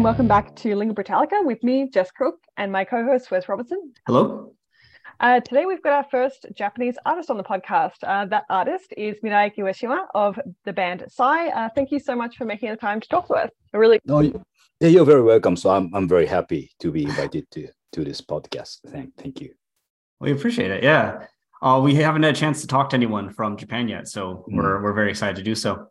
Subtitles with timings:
[0.00, 3.92] And welcome back to Lingüa Brütallica with me, Jess Crook, and my co-host Wes Robertson.
[4.06, 4.54] Hello.
[5.20, 7.96] Uh, today we've got our first Japanese artist on the podcast.
[8.02, 11.48] Uh, that artist is Mirai Kawashima of the band Sigh.
[11.48, 13.50] Uh, thank you so much for making the time to talk to us.
[13.74, 14.00] I really.
[14.06, 15.54] No, yeah, you're very welcome.
[15.54, 18.78] So I'm I'm very happy to be invited to to this podcast.
[18.86, 19.52] Thank thank you.
[20.18, 20.82] We appreciate it.
[20.82, 21.26] Yeah.
[21.60, 24.56] Uh, we haven't had a chance to talk to anyone from Japan yet, so mm.
[24.56, 25.88] we're we're very excited to do so.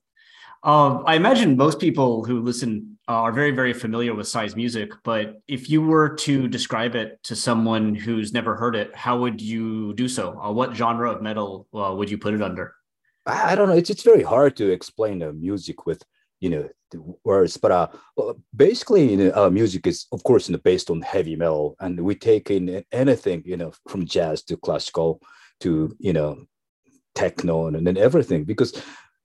[0.63, 4.91] Uh, I imagine most people who listen are very, very familiar with Sigh's music.
[5.03, 9.41] But if you were to describe it to someone who's never heard it, how would
[9.41, 10.39] you do so?
[10.39, 12.75] Uh, what genre of metal uh, would you put it under?
[13.25, 13.75] I, don't know.
[13.75, 16.02] It's it's very hard to explain the music with
[16.39, 16.69] you know
[17.23, 17.87] words, but uh,
[18.55, 21.99] basically, you know, uh, music is of course you know, based on heavy metal, and
[21.99, 25.21] we take in anything you know from jazz to classical
[25.59, 26.45] to you know
[27.13, 28.73] techno and then everything because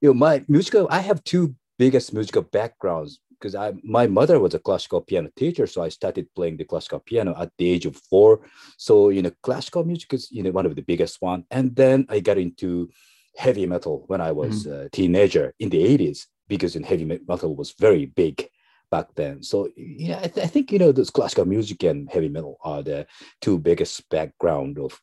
[0.01, 4.53] you know, my musical, I have two biggest musical backgrounds because I my mother was
[4.53, 7.95] a classical piano teacher, so I started playing the classical piano at the age of
[7.95, 8.41] four.
[8.77, 12.05] So you know, classical music is you know one of the biggest one, and then
[12.09, 12.89] I got into
[13.35, 14.85] heavy metal when I was mm-hmm.
[14.85, 18.47] a teenager in the 80s because in heavy metal was very big
[18.91, 19.43] back then.
[19.43, 22.83] So yeah, I, th- I think you know those classical music and heavy metal are
[22.83, 23.07] the
[23.41, 24.99] two biggest background of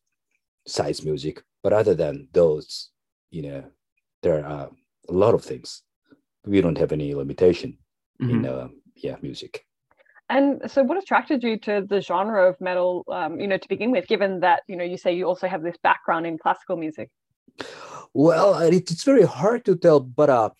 [0.66, 1.42] Sigh's music.
[1.62, 2.90] But other than those,
[3.30, 3.64] you know,
[4.22, 4.70] there are
[5.08, 5.82] a lot of things.
[6.44, 7.78] We don't have any limitation
[8.22, 8.44] mm-hmm.
[8.44, 9.64] in uh, yeah music.
[10.28, 13.04] And so, what attracted you to the genre of metal?
[13.08, 15.62] Um, you know, to begin with, given that you know you say you also have
[15.62, 17.10] this background in classical music.
[18.14, 20.50] Well, it's very hard to tell, but uh,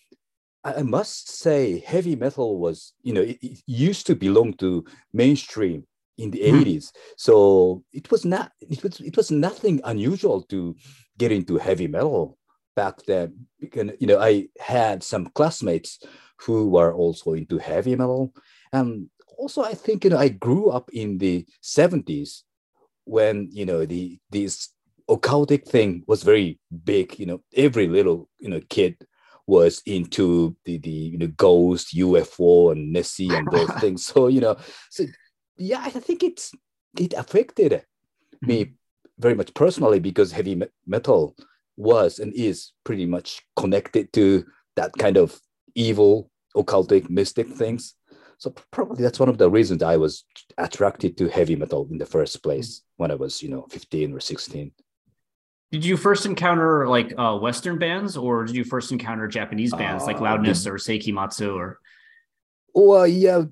[0.63, 5.85] I must say, heavy metal was you know it, it used to belong to mainstream
[6.19, 6.61] in the mm.
[6.61, 10.75] 80s so it was not it was it was nothing unusual to
[11.17, 12.37] get into heavy metal
[12.75, 15.99] back then, you know, I had some classmates
[16.45, 18.33] who were also into heavy metal.
[18.71, 22.41] And also, I think, you know, I grew up in the 70s
[23.05, 24.69] when, you know, the this
[25.09, 27.19] occultic thing was very big.
[27.19, 29.05] You know, every little, you know, kid
[29.47, 34.05] was into the, the you know, ghost, UFO, and Nessie and those things.
[34.05, 34.57] So, you know,
[34.89, 35.05] so
[35.57, 36.51] yeah, I think it's
[36.99, 37.83] it affected
[38.41, 38.73] me mm-hmm.
[39.19, 41.35] very much personally because heavy metal
[41.75, 45.39] was and is pretty much connected to that kind of
[45.75, 47.95] evil, occultic, mystic things.
[48.37, 50.25] So probably that's one of the reasons I was
[50.57, 54.19] attracted to heavy metal in the first place when I was, you know, 15 or
[54.19, 54.71] 16.
[55.71, 60.03] Did you first encounter like uh, Western bands or did you first encounter Japanese bands
[60.03, 61.79] uh, like Loudness or Seikimatsu or?
[62.75, 63.43] Well, yeah,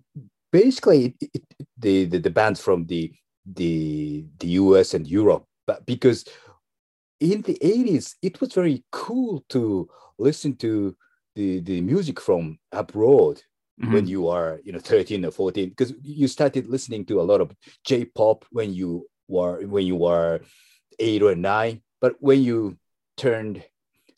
[0.51, 1.43] basically it, it,
[1.77, 3.11] the, the, the bands from the,
[3.45, 6.25] the, the US and Europe, but because
[7.19, 10.95] in the 80s, it was very cool to listen to
[11.35, 13.41] the, the music from abroad
[13.81, 13.93] mm-hmm.
[13.93, 17.41] when you are, you know, 13 or 14, because you started listening to a lot
[17.41, 17.55] of
[17.85, 20.41] J-pop when you were when you were
[20.99, 21.81] eight or nine.
[21.99, 22.77] But when you
[23.17, 23.63] turned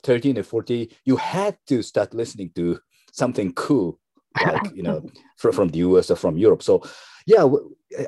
[0.03, 2.79] 13 or 14, you had to start listening to
[3.11, 3.99] something cool,
[4.43, 5.05] like, you know,
[5.37, 6.63] from, from the US or from Europe.
[6.63, 6.83] So
[7.25, 7.47] yeah,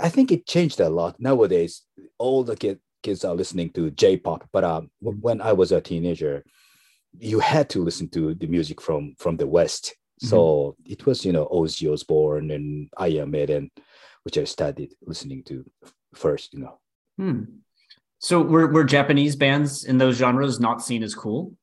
[0.01, 1.19] I think it changed a lot.
[1.19, 1.83] Nowadays,
[2.17, 6.43] all the kids kids are listening to J-pop, but um, when I was a teenager,
[7.19, 9.95] you had to listen to the music from from the West.
[10.21, 10.27] Mm-hmm.
[10.27, 13.71] So it was, you know, Ozzy Osbourne and Iron Maiden,
[14.23, 15.65] which I started listening to
[16.13, 16.79] first, you know.
[17.17, 17.43] Hmm.
[18.19, 21.53] So were, were Japanese bands in those genres not seen as cool?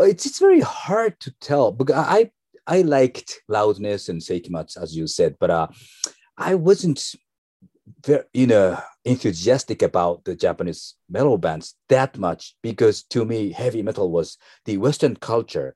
[0.00, 2.30] Uh, it's it's very hard to tell because I
[2.66, 5.68] I liked loudness and seikimatsu as you said, but uh,
[6.36, 7.14] I wasn't
[8.04, 8.78] very you know
[9.10, 14.76] enthusiastic about the Japanese metal bands that much because to me heavy metal was the
[14.76, 15.74] Western culture.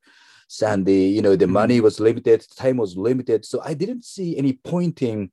[0.62, 3.44] and the you know the money was limited, time was limited.
[3.44, 5.30] So I didn't see any point in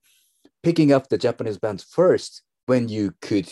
[0.63, 3.49] picking up the Japanese bands first when you could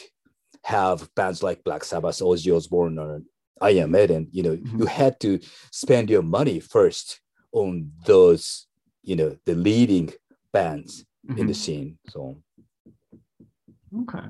[0.64, 3.22] have bands like Black Sabbath, Ozzy Osbourne, or
[3.62, 4.28] Iron Maiden.
[4.32, 4.80] You know, Mhm.
[4.80, 5.40] you had to
[5.72, 7.20] spend your money first
[7.52, 8.68] on those,
[9.04, 10.14] you know, the leading
[10.54, 11.06] bands
[11.40, 11.64] in the Mhm.
[11.64, 11.98] scene.
[12.12, 12.42] So
[14.02, 14.28] Okay.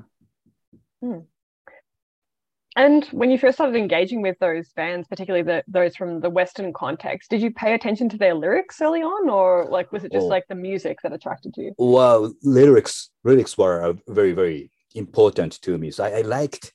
[2.76, 6.72] And when you first started engaging with those bands, particularly the, those from the Western
[6.72, 10.26] context, did you pay attention to their lyrics early on, or like was it just
[10.26, 10.28] Oh.
[10.28, 11.72] like the music that attracted you?
[11.78, 15.90] well lyrics lyrics were uh, very very important to me.
[15.90, 16.72] So i, I liked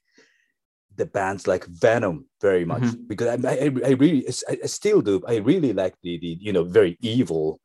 [0.96, 5.22] the bands like venom very much because I, I, I really I, I still do.
[5.28, 7.60] I really like the, the you know very evil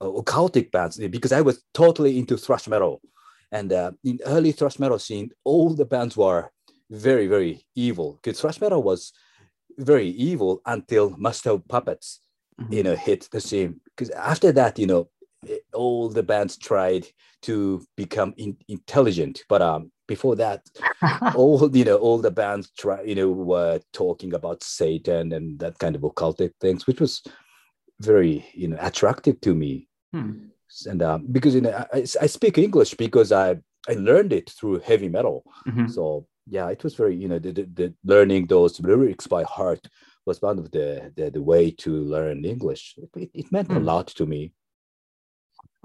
[0.00, 3.00] uh, occultic bands because i was totally into thrash metal
[3.56, 6.42] and uh, in early thrash metal scene all the bands were
[6.90, 7.54] very very
[7.86, 9.00] evil because thrash metal was
[9.92, 12.08] very evil until master puppets
[12.60, 12.72] Mhm.
[12.76, 15.02] you know hit the scene because after that you know
[15.52, 17.04] eh, all the bands tried
[17.48, 17.56] to
[18.02, 20.60] become in, intelligent but um before that
[21.40, 25.74] all you know all the bands try you know were talking about satan and that
[25.82, 27.14] kind of occultic things which was
[28.00, 29.72] very you know attractive to me
[30.12, 30.32] Hmm.
[30.90, 33.48] And um, because you know I, I speak english because i
[33.88, 35.36] i learned it through heavy metal
[35.66, 35.88] Mhm.
[35.96, 36.26] so
[36.56, 39.84] yeah it was very you know the, the, the learning those lyrics by heart
[40.26, 42.84] was one of the the, the way to learn english
[43.14, 43.90] it, it meant a Hmm.
[43.92, 44.52] lot to me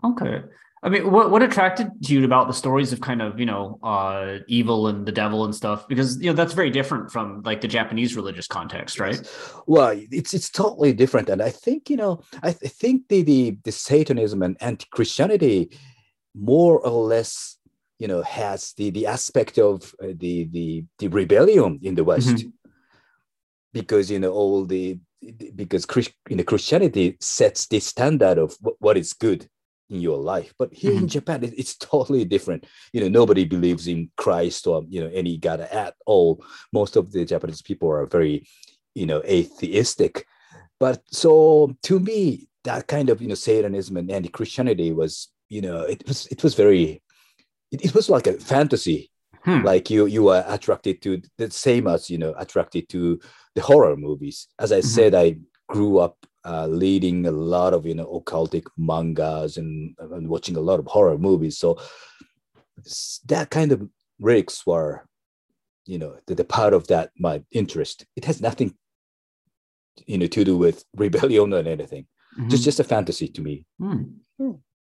[0.04, 0.42] Okay.
[0.82, 4.38] I mean, what what attracted you about the stories of kind of you know uh,
[4.48, 5.88] evil and the devil and stuff?
[5.88, 9.20] Because you know that's very different from like the Japanese religious context, right?
[9.68, 11.30] well it's it's totally different.
[11.30, 15.78] And i think you know i th- think the the, the satanism and anti-christianity
[16.36, 17.58] more or less
[17.98, 22.46] you know has the the aspect of uh, the the the rebellion in the west.
[23.74, 24.98] Because you know all the
[25.56, 29.48] because Chris, you know christianity sets the standard of wh- what is good
[29.90, 31.10] in your life but here in Mhm.
[31.10, 35.38] japan it- it's totally different you know nobody believes in christ or you know any
[35.38, 36.44] god at all
[36.74, 38.46] most of the japanese people are very
[38.96, 40.26] you know atheistic
[40.80, 45.82] but so to me that kind of you know satanism and anti-christianity was you know
[45.82, 47.02] it was it was very
[47.72, 49.10] it, it was like a fantasy
[49.46, 49.64] Hmm.
[49.64, 53.18] like you you are attracted to the same as you know attracted to
[53.56, 54.84] the horror movies as i Mhm.
[54.96, 55.38] said i
[55.70, 60.62] grew up uh, leading a lot of you know occultic mangas and, and watching a
[60.62, 61.78] lot of horror movies so
[63.26, 63.88] that kind of
[64.20, 65.06] lyrics were
[65.86, 68.74] you know the, the part of that my interest it has nothing
[70.08, 72.06] you know to do with rebellion or anything
[72.38, 72.50] Mhm.
[72.50, 73.66] just just a fantasy to me.
[73.80, 74.04] Hmm.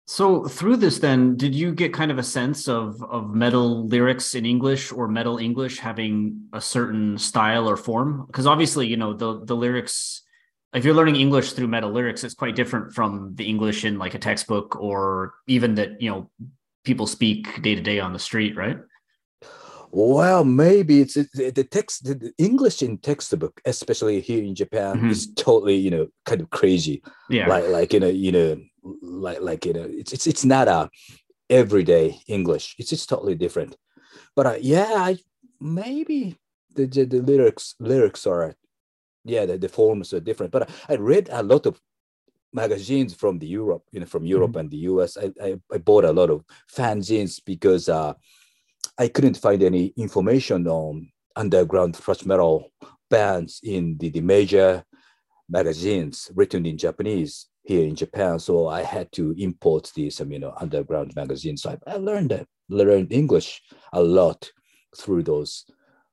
[0.06, 4.34] So through this, then, did you get kind of a sense of of metal lyrics
[4.34, 8.26] in English or metal English having a certain style or form?
[8.26, 10.22] Because obviously, you know, the the lyrics.
[10.72, 14.14] If you're learning English through metal lyrics, it's quite different from the English in like
[14.14, 16.30] a textbook or even that you know
[16.84, 18.78] people speak day to day on the street, right?
[19.92, 25.10] Well, maybe it's it, the text, the, English in textbook, especially here in Japan, Mhm.
[25.10, 27.02] is totally you know kind of crazy.
[27.28, 27.48] Yeah.
[27.48, 28.56] Like like you know you know
[29.02, 30.88] like like you know it's it's it's not a
[31.48, 32.76] everyday English.
[32.78, 33.76] It's just totally different.
[34.36, 35.18] But uh, yeah, I
[35.58, 36.36] maybe
[36.76, 38.54] the, the the lyrics lyrics are
[39.24, 40.52] yeah the, the forms are different.
[40.52, 41.80] But I, I read a lot of
[42.52, 45.16] magazines from the Europe, you know, from Europe and the US.
[45.16, 48.14] I, I, I bought a lot of fanzines because uh,
[48.98, 52.70] I couldn't find any information on underground thrash metal
[53.08, 54.84] bands in the, the major
[55.48, 58.38] magazines written in Japanese here in Japan.
[58.38, 61.62] So I had to import these, um, you know, underground magazines.
[61.62, 63.62] So I, I learned that, learned English
[63.92, 64.50] a lot
[64.96, 65.66] through those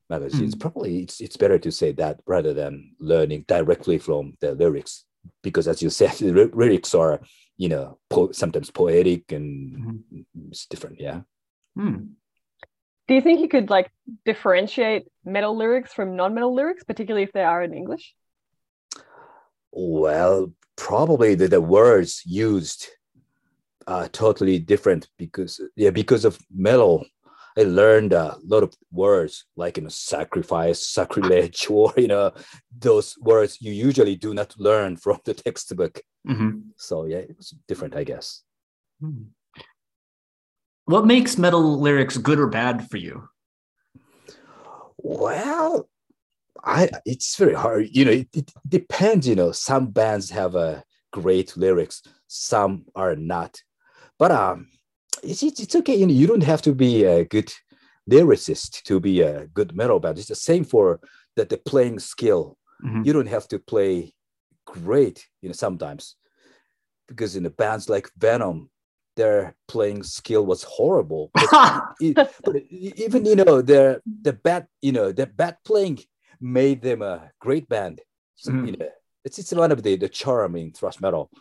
[0.10, 0.56] magazines.
[0.56, 0.60] Mm.
[0.60, 5.06] Probably it's it's better to say that rather than learning directly from the lyrics,
[5.44, 7.22] because as you said, the lyrics are,
[7.58, 10.04] you know, po- sometimes poetic and
[10.50, 11.00] it's different.
[11.00, 11.22] Yeah.
[11.76, 12.14] Hmm.
[13.08, 13.90] Do you think you could like
[14.26, 18.14] differentiate metal lyrics from non-metal lyrics, particularly if they are in English?
[19.72, 22.88] Well, probably the, the words used
[23.88, 27.06] are totally different because yeah, because of metal,
[27.58, 32.32] I learned a lot of words like you know sacrifice, sacrilege, or you know
[32.78, 36.02] those words you usually do not learn from the textbook.
[36.28, 36.64] Mhm.
[36.76, 38.44] So yeah, it was different, I guess.
[39.02, 39.32] Hmm.
[40.86, 43.28] What makes metal lyrics good or bad for you?
[44.98, 45.90] Well,
[46.64, 47.90] I it's very hard.
[47.92, 49.28] You know, it, it depends.
[49.28, 53.62] You know, some bands have a great lyrics, some are not.
[54.20, 54.68] But um,
[55.24, 55.96] it's it's, okay.
[55.96, 57.52] You know, you don't have to be a good
[58.10, 60.18] lyricist to be a good metal band.
[60.18, 61.00] It's the same for
[61.36, 62.58] the, the playing skill.
[62.84, 63.06] Mhm.
[63.06, 64.14] You don't have to play
[64.66, 66.16] great, you know, sometimes
[67.08, 68.70] because in the bands like Venom,
[69.16, 71.32] their playing skill was horrible.
[72.16, 76.00] But, but even you know their the bad you know the bad playing
[76.40, 78.02] made them a great band.
[78.36, 78.66] So, Mhm.
[78.66, 78.90] you know,
[79.26, 81.32] it's it's one of the the charm in thrash metal.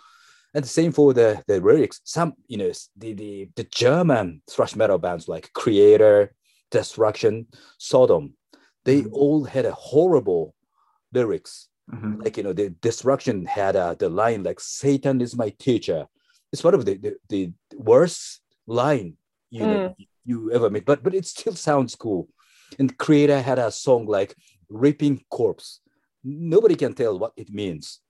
[0.57, 2.01] And the same for the the lyrics.
[2.05, 6.31] Some you know the the, the German thrash metal bands like Kreator,
[6.71, 7.47] Destruction,
[7.79, 8.35] Sodom,
[8.87, 9.13] they Mhm.
[9.13, 10.55] all had a horrible
[11.13, 12.25] lyrics Mhm.
[12.25, 16.01] like you know the destruction had uh, the line like satan is my teacher
[16.53, 17.53] it's one of the the, the
[17.91, 19.17] worst line
[19.51, 19.95] you know
[20.25, 22.29] you ever made but but it still sounds cool
[22.81, 24.35] and Kreator had a song like
[24.69, 25.81] ripping corpse
[26.25, 28.01] nobody can tell what it means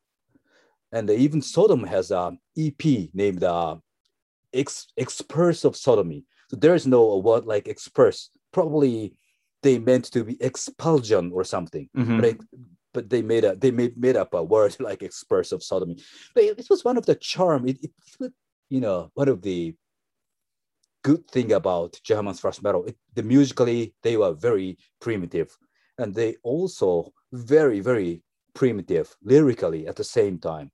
[0.93, 3.77] and even sodom has a ep named uh
[4.53, 9.13] ex Expurse of sodomy so there is no word like Expurse probably
[9.63, 12.17] they meant to be expulsion or something Mhm.
[12.17, 12.39] but I,
[12.95, 15.97] but they made a they made made up a word like Expurse of sodomy.
[16.35, 17.69] But it, it was one of the charm.
[17.69, 17.91] It, it,
[18.21, 18.33] it
[18.71, 19.75] you know one of the
[21.03, 22.85] good thing about German thrash metal.
[22.87, 25.57] It, the musically they were very primitive,
[25.99, 28.23] and they also very very
[28.55, 30.71] primitive lyrically at the same time.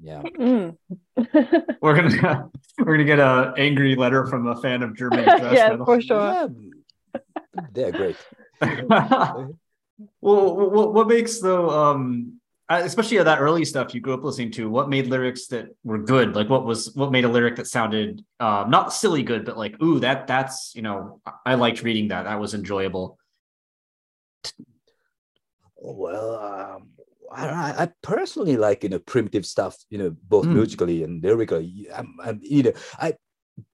[0.00, 0.22] Yeah.
[0.22, 0.76] Mm.
[1.82, 5.84] We're gonna we're gonna get a angry letter from a fan of German yeah, metal.
[5.84, 6.18] for sure.
[6.18, 7.20] Yeah,
[7.72, 8.16] they're great.
[8.60, 14.52] well, what, what makes though, um, uh, especially that early stuff you grew up listening
[14.52, 16.36] to, what made lyrics that were good?
[16.36, 19.80] Like, what was what made a lyric that sounded uh, not silly good, but like,
[19.82, 22.24] ooh, that that's you know, I- I liked reading that.
[22.24, 23.18] That was enjoyable.
[25.76, 26.88] Well, um,
[27.32, 30.54] I, don't know, I I personally like you know primitive stuff, you know, both Mm.
[30.54, 31.88] musically and lyrically.
[31.94, 33.14] I'm, I'm, you know, I,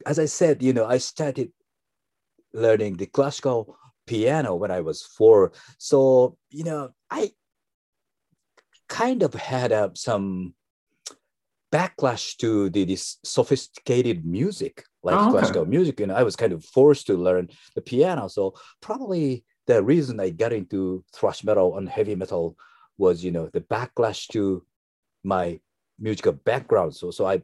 [0.06, 1.52] as I said, you know, I started
[2.52, 5.52] learning the classical piano when I was four.
[5.78, 7.32] So you know, I
[8.88, 10.54] kind of had uh, some
[11.72, 15.30] backlash to the this sophisticated music, like Oh, okay.
[15.30, 18.28] classical music, and I was kind of forced to learn the piano.
[18.28, 22.56] So probably the reason I got into thrash metal and heavy metal
[22.98, 24.64] was, you know, the backlash to
[25.22, 25.60] my
[25.98, 26.94] musical background.
[26.94, 27.42] So, so I,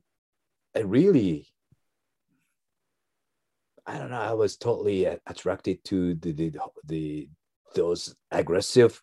[0.76, 1.46] I really,
[3.86, 7.28] I don't know, I was totally attracted to the the, the
[7.74, 9.02] those aggressive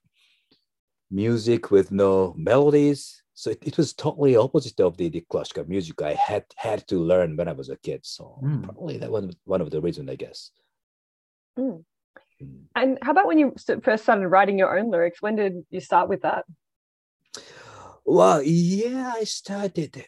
[1.10, 3.24] music with no melodies.
[3.34, 7.00] So it, it was totally opposite of the, the classical music I had had to
[7.00, 8.02] learn when I was a kid.
[8.04, 8.64] So Mm.
[8.64, 10.52] probably that was one of the reasons, I guess.
[11.58, 11.84] Mm.
[12.76, 15.22] And how about when you first started writing your own lyrics?
[15.22, 16.46] When did you start with that?
[18.06, 20.06] Well, yeah, I started.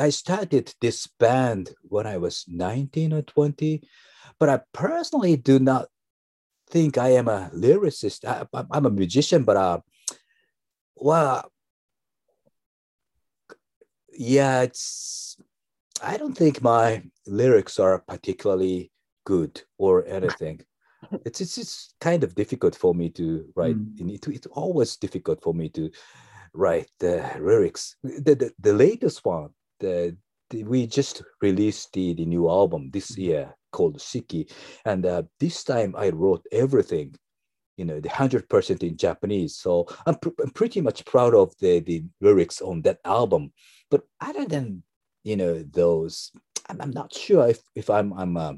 [0.00, 3.82] I started this band when I was nineteen or twenty,
[4.38, 5.88] but I personally do not
[6.70, 8.24] think I am a lyricist.
[8.24, 9.80] I, I'm a musician, but uh,
[10.96, 11.52] well,
[14.16, 15.36] yeah, it's.
[16.02, 18.90] I don't think my lyrics are particularly
[19.24, 20.62] good or anything.
[21.24, 23.76] It's it's, it's kind of difficult for me to write.
[23.76, 24.14] Mm.
[24.14, 25.90] It, it's always difficult for me to
[26.54, 27.96] write the lyrics.
[28.02, 30.16] The, the, the latest one, the,
[30.50, 34.50] the we just released the, the new album this year called Shiki,
[34.84, 37.16] and uh, this time I wrote everything,
[37.76, 39.56] you know, the hundred percent in Japanese.
[39.56, 43.52] So I'm, pr- I'm pretty much proud of the the lyrics on that album.
[43.90, 44.84] But other than
[45.24, 46.30] you know those,
[46.68, 48.56] I'm, I'm not sure if if I'm I'm a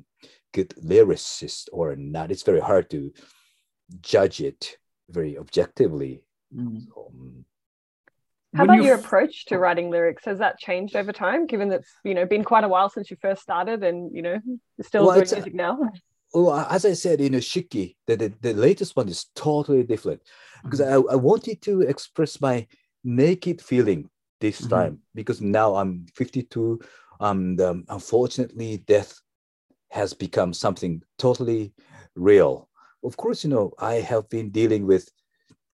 [0.56, 2.30] good lyricist or not.
[2.32, 3.12] It's very hard to
[4.00, 4.78] judge it
[5.10, 6.24] very objectively.
[6.56, 7.44] Um,
[8.54, 10.24] How about your f- approach to writing lyrics?
[10.24, 13.10] Has that changed over time, given that it's you know been quite a while since
[13.10, 14.38] you first started, and you know
[14.76, 15.78] you're still Well, doing it's music now?
[16.32, 20.20] Well, as I said, in a Shiki, the, the, the latest one is totally different
[20.64, 22.66] because I, I wanted to express my
[23.04, 24.08] naked feeling
[24.40, 24.70] this Mhm.
[24.70, 26.80] time because now I'm 52
[27.20, 29.12] and um, unfortunately death
[29.90, 31.72] has become something totally
[32.14, 32.68] real.
[33.04, 35.08] Of course, you know, I have been dealing with,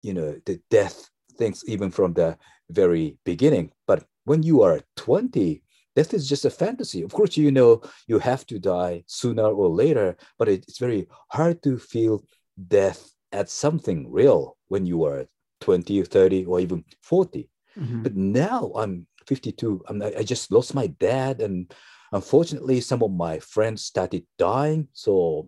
[0.02, 2.38] you know, the death things even from the
[2.70, 3.72] very beginning.
[3.86, 5.62] But when you are 20,
[5.96, 7.04] death is just a fantasy.
[7.04, 11.62] Of course, you know you have to die sooner or later, but it's very hard
[11.64, 12.24] to feel
[12.68, 15.26] death as something real when you are
[15.62, 17.50] 20, 30, or even 40.
[17.78, 18.04] Mhm.
[18.04, 19.84] But now I'm 52.
[19.88, 21.74] I'm, I just lost my dad, and
[22.12, 24.88] unfortunately, some of my friends started dying.
[24.94, 25.48] So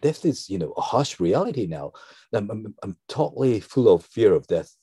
[0.00, 1.92] death is, you know, a harsh reality now.
[2.32, 4.74] I'm, I'm, I'm totally full of fear of death.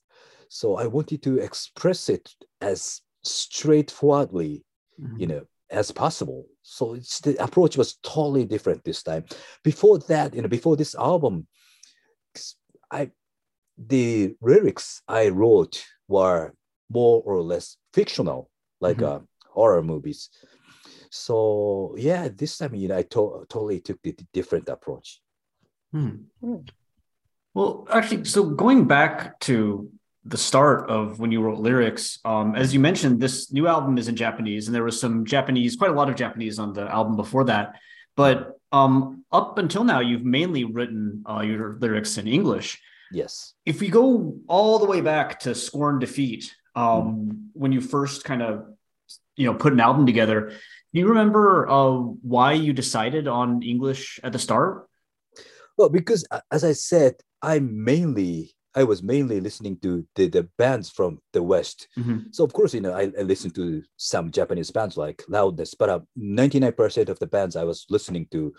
[0.49, 2.29] So I wanted to express it
[2.61, 4.63] as straightforwardly,
[5.17, 5.29] you Mhm.
[5.29, 6.45] know, as possible.
[6.61, 9.25] So it's the approach was totally different this time.
[9.63, 11.47] Before that, you know, before this album,
[12.91, 13.11] I
[13.77, 16.53] the lyrics I wrote were
[16.89, 19.03] more or less fictional, like Mhm.
[19.03, 20.29] uh, horror movies.
[21.13, 25.21] So yeah, this time you know I to- totally took the the different approach.
[25.91, 26.25] Hmm.
[26.41, 26.65] Hmm.
[27.53, 29.91] Well, actually, so going back to
[30.25, 34.07] the start of when you wrote lyrics, um, as you mentioned, this new album is
[34.07, 37.15] in Japanese, and there was some Japanese, quite a lot of Japanese on the album
[37.15, 37.75] before that.
[38.15, 42.81] But um, up until now, you've mainly written uh, your lyrics in English.
[43.11, 43.53] Yes.
[43.67, 48.41] If we go all the way back to Scorn Defeat, um, when you first kind
[48.41, 48.65] of,
[49.35, 50.53] you know, put an album together,
[50.93, 54.87] do you remember uh, why you decided on English at the start?
[55.77, 60.49] Well, because uh, as I said, I mainly I was mainly listening to the, the
[60.57, 61.87] bands from the West.
[61.97, 62.33] Mhm.
[62.33, 65.89] So of course, you know, I, I listened to some Japanese bands like Loudness, but
[65.89, 68.53] uh, 99% of the bands I was listening to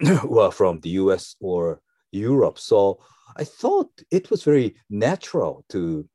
[0.24, 1.80] were from the US or
[2.12, 2.58] Europe.
[2.58, 3.00] So
[3.36, 6.08] I thought it was very natural to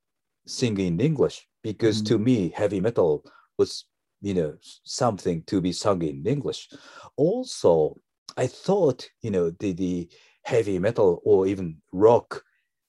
[0.46, 2.06] sing in English because Mhm.
[2.08, 3.24] to me, heavy metal
[3.58, 3.86] was,
[4.26, 6.70] you know, something to be sung in English.
[7.16, 7.96] Also,
[8.36, 10.10] I thought, you know, the, the
[10.44, 12.44] heavy metal or even rock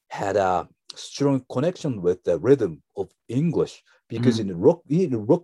[0.08, 5.42] had a strong connection with the rhythm of English because in rock, you know, rock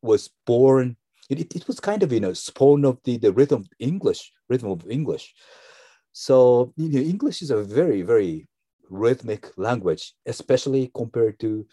[0.00, 0.96] was born.
[1.28, 4.32] It, it, it was kind of you know spawn of the, the rhythm of English,
[4.48, 5.34] rhythm of English.
[6.12, 8.48] So you know, English is a very very
[8.88, 11.66] rhythmic language, especially compared to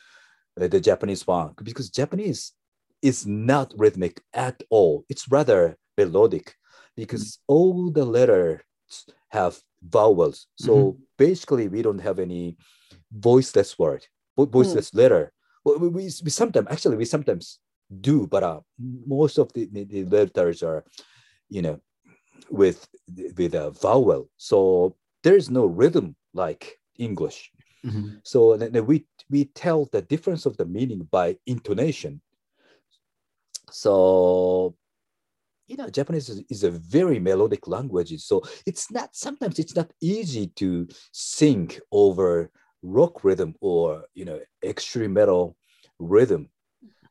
[0.60, 2.52] uh, the Japanese one, because Japanese
[3.04, 5.06] is not rhythmic at all.
[5.10, 6.56] It's rather melodic
[6.96, 8.62] because all the letters
[9.30, 10.48] have vowels.
[10.56, 12.58] So basically, we don't have any
[13.12, 14.06] voiceless word,
[14.38, 15.32] vo- voiceless letter.
[15.66, 17.60] Well, we, we, we sometimes actually we sometimes
[18.02, 18.62] do, but uh,
[19.06, 20.84] most of the, the, the letters are,
[21.50, 21.80] you know,
[22.50, 22.88] with
[23.38, 24.30] with a vowel.
[24.38, 27.52] So there is no rhythm like English.
[27.86, 28.20] Mhm.
[28.24, 32.22] So we we tell the difference of the meaning by intonation.
[33.74, 34.76] So
[35.68, 38.20] you know, Japanese is, is a very melodic language.
[38.22, 44.40] So it's not sometimes it's not easy to sing over rock rhythm or you know
[44.64, 45.56] extreme metal
[46.00, 46.50] rhythm.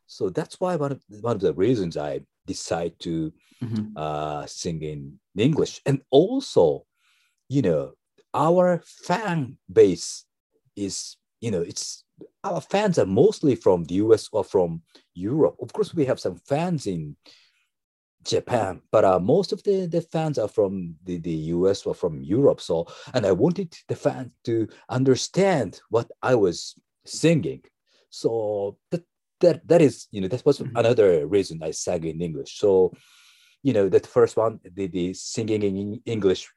[0.07, 3.93] So that's why one of one of the reasons I decide to Mhm.
[3.95, 5.81] uh, sing in English.
[5.85, 6.85] And also,
[7.49, 7.93] you know,
[8.33, 10.25] our fan base
[10.75, 12.05] is, you know, it's
[12.45, 14.81] our fans are mostly from the US or from
[15.13, 15.57] Europe.
[15.61, 17.17] Of course, we have some fans in
[18.23, 22.23] Japan, but uh, most of the, the fans are from the, the US or from
[22.23, 22.61] Europe.
[22.61, 26.75] So, and I wanted the fans to understand what I was
[27.05, 27.61] singing.
[28.09, 29.03] So that
[29.41, 30.71] that that is, you know, that was Mhm.
[30.75, 32.57] another reason I sang in English.
[32.57, 32.93] So,
[33.63, 36.49] you know, that first one, the, the singing in English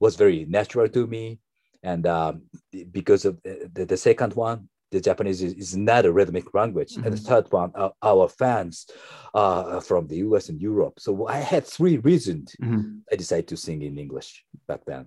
[0.00, 1.38] was very natural to me.
[1.82, 2.42] And um,
[2.90, 6.94] because of the, the, second one, the Japanese is, is not a rhythmic language.
[6.96, 7.26] And the Mhm.
[7.26, 8.86] third one, our, our fans
[9.34, 11.00] uh, from the US and Europe.
[11.00, 13.00] So I had three reasons Mhm.
[13.10, 15.06] I decided to sing in English back then.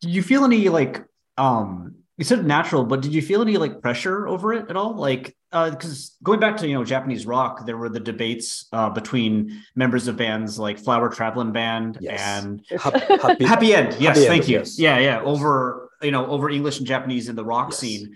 [0.00, 1.04] Did you feel any like
[1.38, 4.94] um you said natural, but did you feel any like pressure over it at all?
[4.96, 8.90] Like uh because going back to you know Japanese rock, there were the debates uh
[8.90, 12.20] between members of bands like Flower Traveling Band Yes.
[12.20, 13.96] and Hap- happy, Happy End.
[14.00, 14.58] Yes, Happy End, thank you.
[14.58, 14.78] yes.
[14.78, 15.20] Yeah, yeah.
[15.22, 17.78] Over you know, over English and Japanese in the rock Yes.
[17.78, 18.14] scene.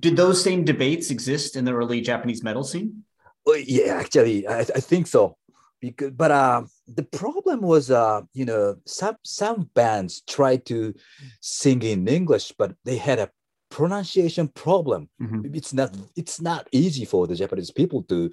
[0.00, 3.04] Did those same debates exist in the early Japanese metal scene?
[3.46, 5.36] Well, yeah, actually, I, I think so.
[5.84, 10.94] Because, but uh, the problem was, uh, you know, some some bands tried to
[11.40, 13.30] sing in English, but they had a
[13.70, 15.08] pronunciation problem.
[15.20, 15.54] Mhm.
[15.54, 18.30] It's not it's not easy for the Japanese people to,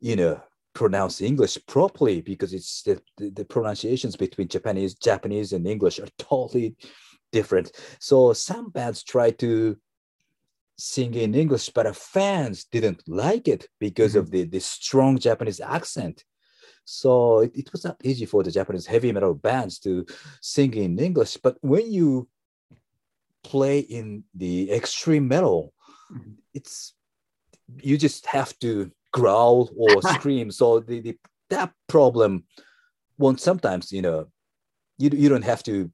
[0.00, 0.40] you know,
[0.74, 6.12] pronounce English properly because it's the, the, the pronunciations between Japanese Japanese and English are
[6.18, 6.76] totally
[7.32, 7.72] different.
[7.98, 9.76] So some bands try to
[10.78, 15.60] sing in English, but our fans didn't like it because of the, the strong Japanese
[15.60, 16.24] accent.
[16.90, 20.06] So it, it was not easy for the Japanese heavy metal bands to
[20.40, 21.36] sing in English.
[21.36, 22.28] But when you
[23.44, 25.74] play in the extreme metal,
[26.10, 26.36] Mhm.
[26.54, 26.94] it's
[27.82, 30.50] you just have to growl or scream.
[30.50, 31.18] So the, the
[31.50, 32.44] that problem
[33.18, 34.28] won't sometimes, you know,
[34.96, 35.90] you, you don't have to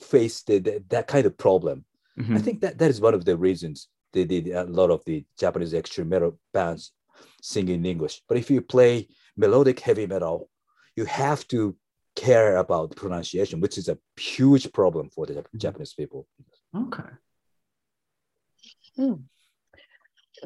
[0.00, 1.86] face the, the, that kind of problem.
[2.30, 2.44] I Mhm.
[2.44, 5.72] think that that is one of the reasons they did a lot of the Japanese
[5.72, 6.92] extreme metal bands
[7.40, 8.22] sing in English.
[8.28, 10.48] But if you play melodic heavy metal,
[10.96, 11.76] you have to
[12.14, 15.58] care about pronunciation, which is a huge problem for the Jap- Mhm.
[15.58, 16.26] Japanese people.
[16.74, 17.10] Okay.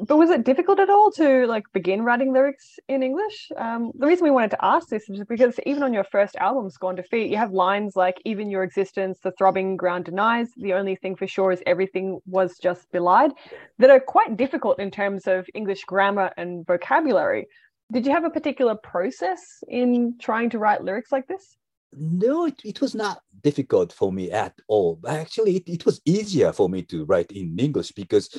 [0.07, 3.51] but was it difficult at all to like begin writing lyrics in English?
[3.57, 6.69] Um, the reason we wanted to ask this is because even on your first album,
[6.69, 10.49] Scorn Defeat, you have lines like "Even your existence, the throbbing ground denies.
[10.55, 13.31] The only thing for sure is everything was just belied,"
[13.79, 17.47] that are quite difficult in terms of English grammar and vocabulary.
[17.91, 21.57] Did you have a particular process in trying to write lyrics like this?
[21.93, 24.99] No, it, it was not difficult for me at all.
[25.05, 28.29] Actually, it, it was easier for me to write in English because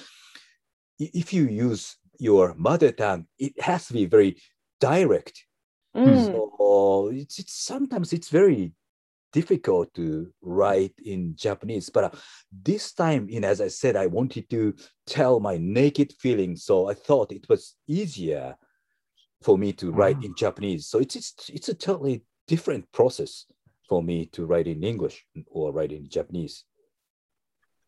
[0.99, 4.41] if you use your mother tongue, it has to be very
[4.81, 5.45] direct.
[5.95, 6.27] Mm.
[6.27, 8.73] So it's, it's sometimes it's very
[9.35, 11.91] difficult to write in Japanese.
[11.91, 12.11] But uh,
[12.51, 14.75] this time, in as I said, I wanted to
[15.07, 18.57] tell my naked feelings, so I thought it was easier
[19.43, 20.23] for me to write Wow.
[20.23, 20.87] in Japanese.
[20.87, 23.47] So it's it's, it's a totally different process
[23.89, 26.65] for me to write in English or write in Japanese.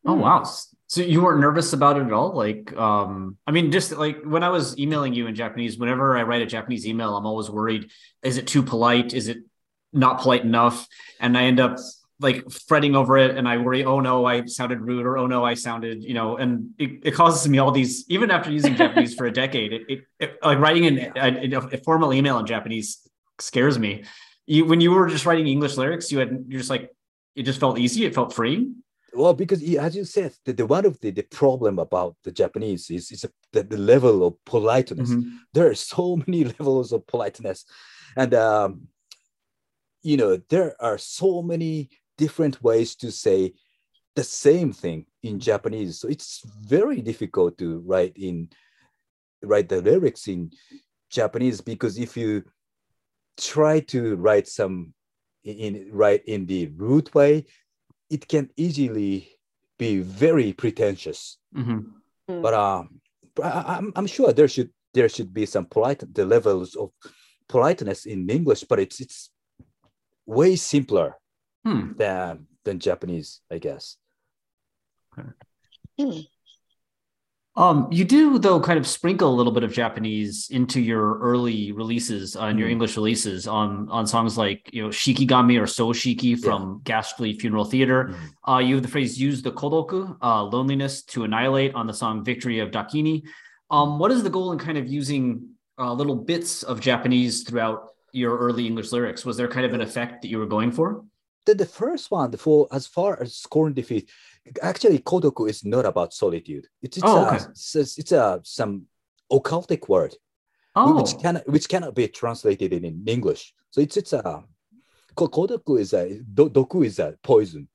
[0.05, 0.43] Oh wow.
[0.87, 2.33] So you weren't nervous about it at all?
[2.35, 6.23] Like um I mean just like when I was emailing you in Japanese, whenever I
[6.23, 7.89] write a Japanese email, I'm always worried
[8.21, 9.13] is it too polite?
[9.13, 9.37] Is it
[9.93, 10.87] not polite enough?
[11.19, 11.77] And I end up
[12.19, 15.43] like fretting over it and I worry, oh no, I sounded rude or oh no,
[15.43, 19.13] I sounded, you know, and it, it causes me all these even after using Japanese
[19.13, 21.11] for a decade, it, it, it like writing an,
[21.53, 22.99] a, a formal email in Japanese
[23.39, 24.03] scares me.
[24.45, 26.89] You when you were just writing English lyrics, you had you're just like
[27.35, 28.71] it just felt easy, it felt free.
[29.13, 32.89] Well, because as you said, the, the one of the, the problem about the Japanese
[32.89, 35.09] is, is the, the level of politeness.
[35.09, 35.39] Mhm.
[35.53, 37.65] There are so many levels of politeness.
[38.17, 38.87] And, um,
[40.03, 43.53] you know, there are so many different ways to say
[44.15, 45.99] the same thing in Japanese.
[45.99, 48.49] So it's very difficult to write in,
[49.43, 50.51] write the lyrics in
[51.09, 52.43] Japanese because if you
[53.37, 54.93] try to write some
[55.43, 57.45] in, in write in the rude way,
[58.09, 59.29] it can easily
[59.77, 61.37] be very pretentious.
[61.55, 61.85] Mhm.
[62.27, 63.01] But um,
[63.43, 66.91] I, I- I'm, I'm sure there should there should be some polite the levels of
[67.49, 69.29] politeness in English, but it's it's
[70.25, 71.15] way simpler
[71.65, 71.93] Hmm.
[71.97, 73.97] than than Japanese, I guess.
[77.57, 81.71] Um, you do though kind of sprinkle a little bit of Japanese into your early
[81.71, 82.67] releases uh, and your.
[82.67, 88.13] English releases on on songs like you know Shikigami or Soushiki from Ghastly Funeral Theater.
[88.45, 92.25] Uh, you have the phrase "use the kodoku," uh, loneliness, to annihilate on the song
[92.25, 93.23] "Victory of Dakini."
[93.71, 97.87] Um, what is the goal in kind of using uh, little bits of Japanese throughout
[98.11, 99.23] your early English lyrics?
[99.23, 101.05] Was there kind of an effect that you were going for?
[101.45, 104.09] The, the first one, for as far as scorn defeat,
[104.61, 106.67] actually kodoku is not about solitude.
[106.81, 107.35] It's it's, Oh, okay.
[107.51, 108.83] it's, a- it's a some
[109.31, 110.15] occultic word
[110.75, 113.53] Oh, which cannot which cannot be translated in, in English.
[113.71, 114.43] So it's it's a
[115.15, 117.67] kodoku is a do, doku is a poison.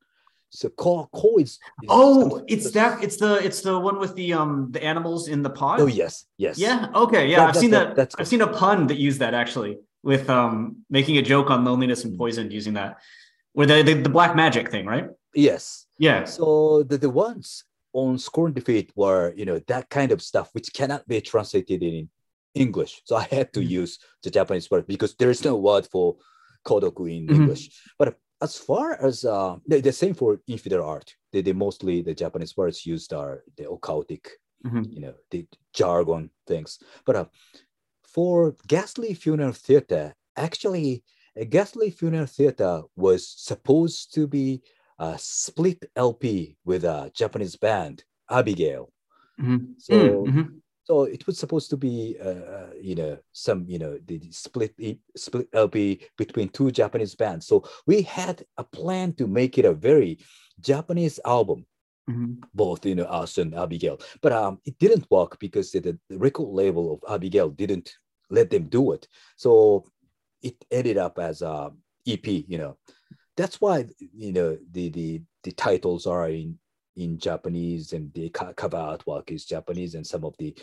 [0.52, 1.50] So ko, ko is,
[1.82, 3.02] is oh, it's that.
[3.04, 5.80] It's the it's the one with the um the animals in the pod.
[5.80, 6.58] Oh yes, yes.
[6.58, 6.88] Yeah.
[6.94, 7.28] Okay.
[7.30, 7.36] Yeah.
[7.38, 7.96] That- I've that- seen that- that.
[7.96, 11.64] that's I've seen a pun that used that actually with um making a joke on
[11.64, 12.98] loneliness and poison using that,
[13.60, 15.06] where the the, the black magic thing, right?
[15.34, 15.86] Yes.
[15.98, 16.24] Yeah.
[16.24, 20.72] So the, the ones on scorn defeat were you know that kind of stuff which
[20.72, 22.08] cannot be translated in
[22.54, 23.02] English.
[23.04, 23.68] So I had to Mhm.
[23.80, 26.16] use the Japanese word because there is no word for
[26.66, 27.36] kodoku in Mhm.
[27.38, 27.64] English.
[27.98, 32.14] But as far as uh, the, the same for infidel art, they, they mostly the
[32.14, 34.24] Japanese words used are the occultic
[34.64, 34.84] Mhm.
[34.94, 35.46] you know the
[35.78, 36.70] jargon things
[37.06, 37.26] but uh,
[38.14, 38.36] for
[38.72, 41.02] ghastly funeral theater actually
[41.40, 44.62] a ghastly funeral theater was supposed to be
[44.98, 48.92] a split lp with a japanese band abigail
[49.40, 49.74] Mhm.
[49.78, 50.60] so Mm, mhm.
[50.84, 54.72] so it was supposed to be uh, you know some you know the split
[55.16, 55.76] split lp
[56.18, 60.18] between two japanese bands so we had a plan to make it a very
[60.60, 61.64] japanese album
[62.08, 62.42] Mhm.
[62.54, 63.96] both you know us and Abigail.
[64.20, 67.88] But um, it didn't work because the, the record label of Abigail didn't
[68.28, 69.06] let them do it.
[69.36, 69.84] So
[70.42, 71.72] it ended up as a
[72.06, 72.26] EP.
[72.48, 72.76] You know,
[73.36, 76.58] that's why you know the the the titles are in
[76.96, 80.54] in Japanese and the co- cover artwork is Japanese and some of the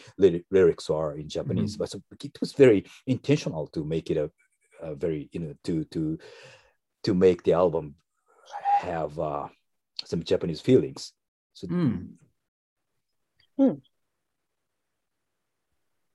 [0.51, 1.77] lyrics are in Japanese.
[1.77, 4.29] But so it was very intentional to make it a,
[4.81, 6.17] a very you know to to
[7.03, 7.95] to make the album
[8.79, 9.47] have uh,
[10.05, 11.13] some Japanese feelings.
[11.53, 11.67] So
[13.59, 13.81] Mm.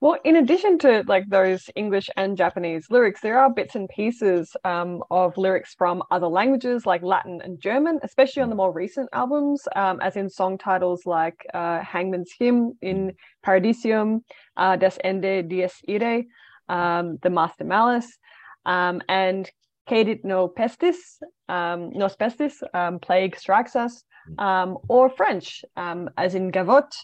[0.02, 4.56] Well, in addition to like those English and Japanese lyrics, there are bits and pieces
[4.64, 9.08] um, of lyrics from other languages like Latin and German, especially on the more recent
[9.12, 13.12] albums, um, as in song titles like uh, Hangman's Hymn in
[13.46, 14.24] Paradisum,
[14.56, 16.24] uh, Das Ende Dies Irae,
[16.68, 18.18] um, The Master Malice,
[18.66, 19.48] um, and
[19.88, 24.02] Kaedit no Pestis, um, Nos Pestis, um, Plague Strikes Us,
[24.36, 26.96] or French, as in Gavotte,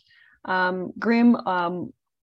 [0.44, 0.92] um,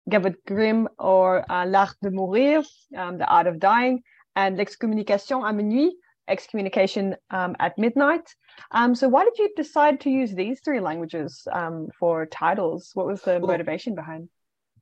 [0.09, 2.63] Grim, um, Grimm or uh, L'Art de Mourir,
[2.95, 4.03] um, The Art of Dying,
[4.35, 5.93] and L'excommunication à minuit,
[6.27, 8.35] Excommunication um, at Midnight.
[8.71, 12.91] Um, so, why did you decide to use these three languages um, for titles?
[12.93, 14.29] What was the well, motivation behind?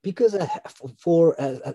[0.01, 0.47] Because uh,
[0.97, 1.73] for uh, uh,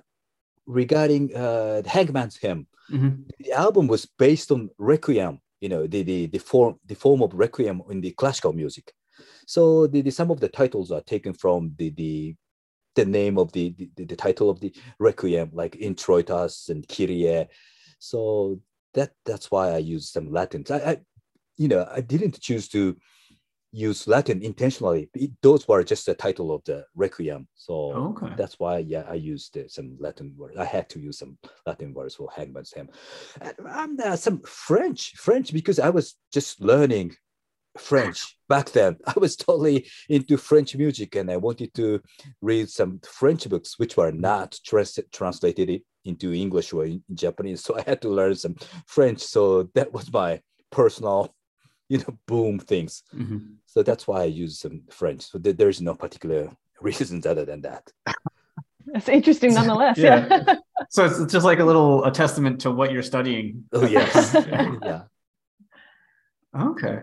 [0.66, 3.22] regarding uh, Hangman's Hymn, mm-hmm.
[3.40, 5.40] the album was based on Requiem.
[5.60, 8.92] You know, the, the the form the form of Requiem in the classical music.
[9.46, 12.36] So the, the some of the titles are taken from the the
[12.98, 17.48] the name of the, the, the title of the requiem, like Introitus and Kyrie.
[17.98, 18.60] So
[18.94, 20.64] that that's why I use some Latin.
[20.70, 20.96] I, I
[21.56, 22.96] you know, I didn't choose to
[23.72, 25.10] use Latin intentionally.
[25.14, 27.48] It, those were just the title of the requiem.
[27.54, 28.34] So okay.
[28.36, 30.56] that's why, yeah, I used uh, some Latin words.
[30.56, 32.88] I had to use some Latin words for Hangman's Hymn.
[33.40, 37.14] And uh, some French, French because I was just learning
[37.78, 38.96] French back then.
[39.06, 42.00] I was totally into French music and I wanted to
[42.40, 47.62] read some French books, which were not trans- translated into English or in Japanese.
[47.62, 49.20] So I had to learn some French.
[49.20, 51.34] So that was my personal,
[51.88, 53.02] you know, boom things.
[53.14, 53.38] Mm-hmm.
[53.66, 55.22] So that's why I use some French.
[55.22, 57.90] So th- there's no particular reasons other than that.
[58.94, 59.98] It's interesting nonetheless.
[59.98, 60.26] yeah.
[60.46, 60.54] yeah.
[60.88, 63.64] so it's just like a little a testament to what you're studying.
[63.72, 64.34] Oh yes.
[64.34, 65.02] yeah.
[66.58, 67.00] Okay.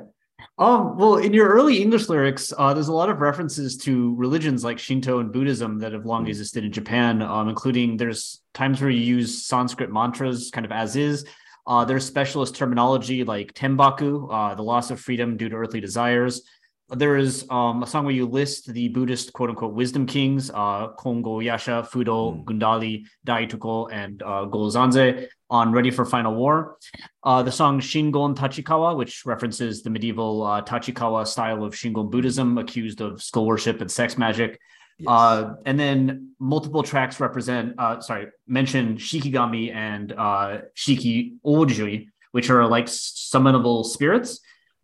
[0.58, 4.64] Um, well, in your early English lyrics, uh, there's a lot of references to religions
[4.64, 6.30] like Shinto and Buddhism that have long hmm.
[6.30, 10.96] existed in Japan, um, including there's times where you use Sanskrit mantras kind of as
[10.96, 11.26] is.
[11.68, 16.44] Uh, there's specialist terminology like tembaku, uh, the loss of freedom due to earthly desires.
[16.90, 20.90] There is um, a song where you list the Buddhist quote unquote wisdom kings, uh,
[21.00, 22.46] Kongo Yasha, Fudo, mm.
[22.46, 26.78] Gundari, Daiitoku, and uh, Golozanze on Ready for Final War.
[27.24, 32.58] Uh, the song Shingon Tachikawa, which references the medieval uh, Tachikawa style of Shingon Buddhism,
[32.58, 34.60] accused of skull worship and sex magic.
[34.98, 35.08] Yes.
[35.10, 42.50] Uh, and then multiple tracks represent, uh, sorry, mention Shikigami and uh, Shiki Ojui, which
[42.50, 44.40] are like summonable spirits.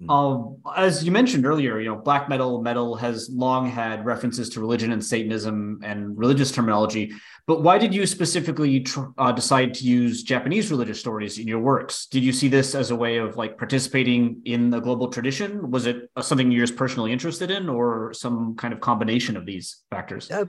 [0.09, 4.59] Um, as you mentioned earlier, you know, black metal metal has long had references to
[4.59, 7.11] religion and Satanism and religious terminology.
[7.45, 11.59] But why did you specifically tr- uh, decide to use Japanese religious stories in your
[11.59, 12.07] works?
[12.07, 15.69] Did you see this as a way of like participating in the global tradition?
[15.69, 19.45] Was it uh, something you're just personally interested in, or some kind of combination of
[19.45, 20.31] these factors?
[20.31, 20.45] Uh,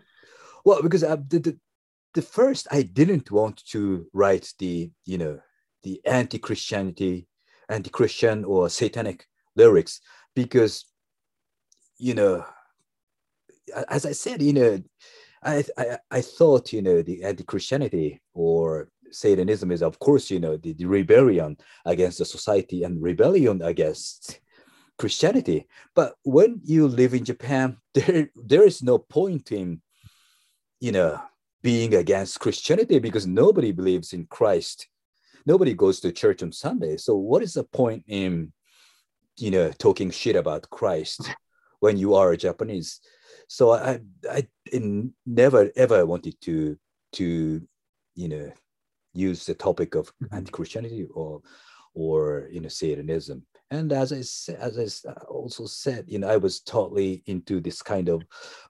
[0.65, 1.59] well, because uh, the, the
[2.15, 5.41] the first I didn't want to write the you know
[5.83, 7.27] the anti-Christianity,
[7.69, 10.01] anti-Christian or satanic lyrics
[10.35, 10.87] because
[11.99, 12.45] you know
[13.89, 14.79] as i said you know
[15.45, 20.57] I, I, I thought you know the anti-christianity or satanism is of course you know
[20.57, 24.41] the, the rebellion against the society and rebellion against
[24.99, 25.67] christianity.
[25.95, 29.81] But when you live in japan there there is no point in
[30.81, 31.21] you know
[31.63, 34.89] being against christianity because nobody believes in christ.
[35.45, 36.97] Nobody goes to church on sunday.
[36.97, 38.53] So what is the point in
[39.43, 41.35] you know talking shit about Christ
[41.81, 43.01] when you are a Japanese.
[43.49, 44.01] So I
[44.31, 44.47] I
[45.27, 46.79] never ever wanted to
[47.15, 47.61] to
[48.15, 48.53] you know
[49.13, 50.35] use the topic of mm-hmm.
[50.37, 51.43] anti-Christianity or
[51.95, 53.45] or you know Satanism.
[53.71, 54.19] And as I
[54.55, 58.23] as I also said, you know, I was totally into this kind of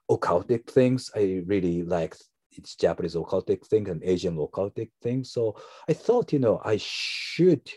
[0.09, 1.11] occultic things.
[1.15, 5.31] I really liked it's Japanese occultic things and Asian occultic things.
[5.31, 5.55] So
[5.89, 7.69] I thought, you know, I should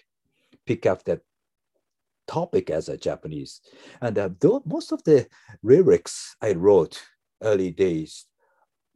[0.67, 1.21] pick up that
[2.27, 3.61] topic as a Japanese.
[4.01, 5.27] And uh, though most of the
[5.63, 7.03] lyrics I wrote
[7.43, 8.27] early days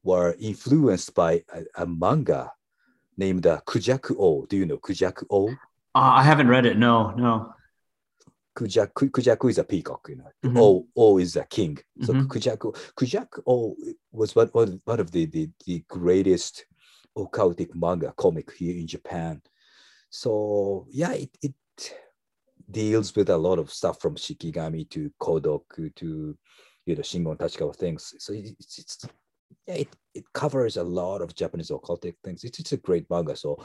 [0.02, 2.52] were influenced by a, a manga
[3.16, 4.46] named uh, Kujaku O.
[4.46, 5.48] Do you know Kujaku O?
[5.48, 5.52] Uh,
[5.94, 6.78] I haven't read it.
[6.78, 7.54] No, no.
[8.56, 10.30] Kujaku, Kujaku is a peacock, you know.
[10.44, 10.58] Mm-hmm.
[10.58, 11.78] O, o is a king.
[12.02, 12.26] So mm-hmm.
[12.26, 13.76] Kujaku, Kujaku O
[14.12, 16.66] was one, one, one of the, the, the greatest
[17.16, 19.42] occultic manga comic here in Japan.
[20.08, 21.54] So yeah, it, it
[22.70, 26.36] deals with a lot of stuff from Shikigami to Kodoku to
[26.86, 28.14] you know Shingon Tachikawa things.
[28.18, 29.04] So it's, it's
[29.66, 32.44] yeah, it, it covers a lot of Japanese occultic things.
[32.44, 33.36] It's, it's a great manga.
[33.36, 33.62] So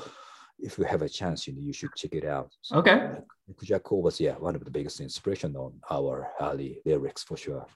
[0.59, 2.51] if you have a chance, you know, you should check it out.
[2.61, 2.91] So, okay.
[2.91, 7.67] Uh, Kujaku was yeah one of the biggest inspiration on our early lyrics for sure.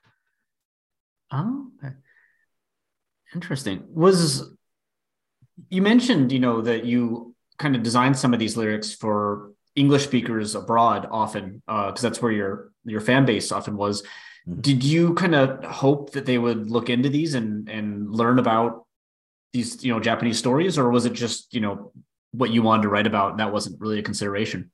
[1.32, 1.94] Oh, okay.
[3.36, 3.84] interesting.
[3.94, 4.52] Was
[5.70, 10.04] you mentioned you know that you kind of designed some of these lyrics for English
[10.04, 14.02] speakers abroad often, because uh, that's where your your fan base often was.
[14.02, 14.62] Mm-hmm.
[14.62, 18.86] Did you kind of hope that they would look into these and and learn about
[19.54, 21.92] these you know Japanese stories, or was it just you know
[22.32, 24.70] what you wanted to write about and that wasn't really a consideration?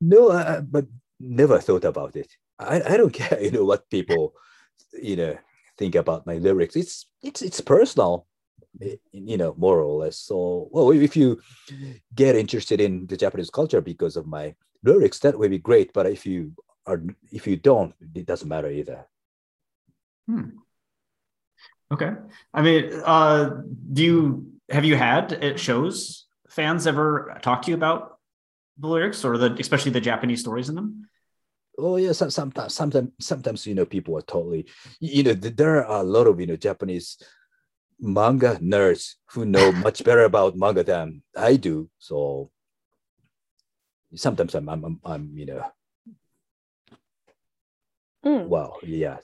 [0.00, 0.86] No, uh, but
[1.18, 2.30] never thought about it.
[2.58, 4.34] I, I don't care, you know, what people,
[4.92, 5.38] you know,
[5.76, 6.76] think about my lyrics.
[6.76, 8.27] It's it's it's personal.
[9.12, 10.18] You know, more or less.
[10.18, 11.40] So, well, if you
[12.14, 15.92] get interested in the Japanese culture because of my lyrics, that would be great.
[15.92, 16.52] But if you
[16.86, 19.06] are, if you don't, it doesn't matter either.
[20.26, 20.50] Hmm.
[21.92, 22.12] Okay.
[22.52, 23.50] I mean, uh,
[23.92, 28.18] do you have you had at shows fans ever talk to you about
[28.78, 31.08] the lyrics or the especially the Japanese stories in them?
[31.78, 34.66] Oh yeah, sometimes sometimes sometimes you know people are totally
[35.00, 37.16] you know there are a lot of you know Japanese
[38.00, 41.90] manga nerds who know much better about manga than I do.
[41.98, 42.50] So
[44.14, 45.62] sometimes I'm I'm, I'm, I'm you know
[48.24, 48.46] mm.
[48.46, 49.18] wow yeah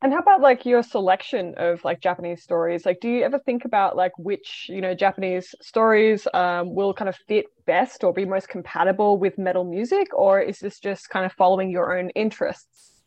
[0.00, 2.86] and how about like your selection of like Japanese stories?
[2.86, 7.08] Like, do you ever think about like which you know Japanese stories um, will kind
[7.08, 11.26] of fit best or be most compatible with metal music, or is this just kind
[11.26, 12.97] of following your own interests?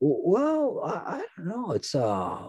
[0.00, 1.72] Well, I, I don't know.
[1.72, 2.48] It's uh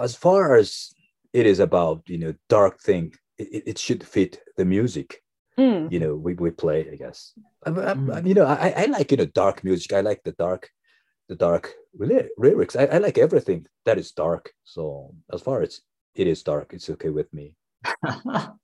[0.00, 0.92] as far as
[1.32, 5.22] it is about you know dark thing, it, it should fit the music.
[5.58, 5.90] Mm.
[5.92, 6.88] You know, we, we play.
[6.90, 7.32] I guess.
[7.64, 8.26] I, I, mm.
[8.26, 9.92] You know, I, I like you know dark music.
[9.92, 10.68] I like the dark
[11.28, 12.76] the dark lyrics.
[12.76, 14.52] I, I like everything that is dark.
[14.64, 15.80] So as far as
[16.14, 17.54] it is dark, it's okay with me.
[18.32, 18.58] All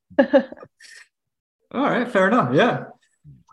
[1.72, 2.54] right, fair enough.
[2.54, 2.86] Yeah.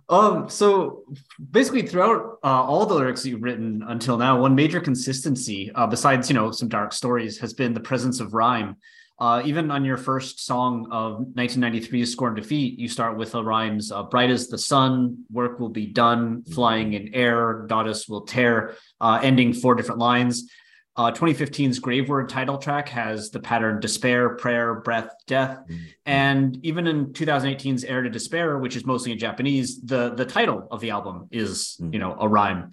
[0.10, 1.04] Um, so
[1.52, 6.30] basically throughout uh, all the lyrics you've written until now, one major consistency, uh, besides
[6.30, 8.78] you know some dark stories, has been the presence of rhyme.
[9.20, 13.92] Uh, even on your first song of 1993, Scorn Defeat, you start with the rhymes
[13.92, 16.52] uh, bright as the sun, work will be done, mm-hmm.
[16.52, 20.50] flying in air, goddess will tear, uh, ending four different lines.
[20.96, 25.60] Uh, 2015's Graveward title track has the pattern despair, prayer, breath, death.
[25.68, 25.84] Mm-hmm.
[26.06, 30.68] And even in 2018's Heir to Despair, which is mostly in Japanese, the, the title
[30.70, 31.94] of the album is, mm-hmm.
[31.94, 32.70] you know, a rhyme.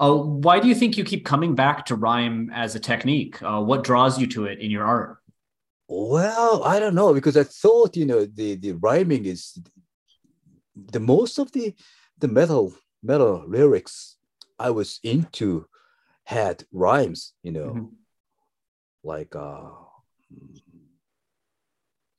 [0.00, 3.40] Uh, why do you think you keep coming back to rhyme as a technique?
[3.42, 5.18] Uh, what draws you to it in your art?
[5.88, 9.58] Well, I don't know because I thought you know the the rhyming is
[10.76, 11.74] the most of the
[12.18, 14.16] the metal metal lyrics
[14.56, 15.66] I was into
[16.38, 17.94] had rhymes, you know, mm-hmm.
[19.02, 19.70] like uh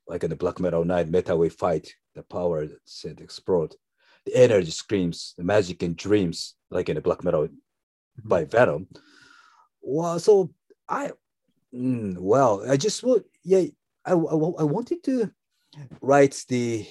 [0.08, 3.74] like in the black metal night metal we fight the power that said explode
[4.26, 8.28] the energy screams the magic and dreams like in the black metal mm-hmm.
[8.28, 8.88] by venom
[9.82, 10.52] well so
[10.90, 11.12] i
[11.74, 13.64] Mm, well, I just would, yeah,
[14.06, 15.32] I, I, I wanted to
[16.02, 16.86] write the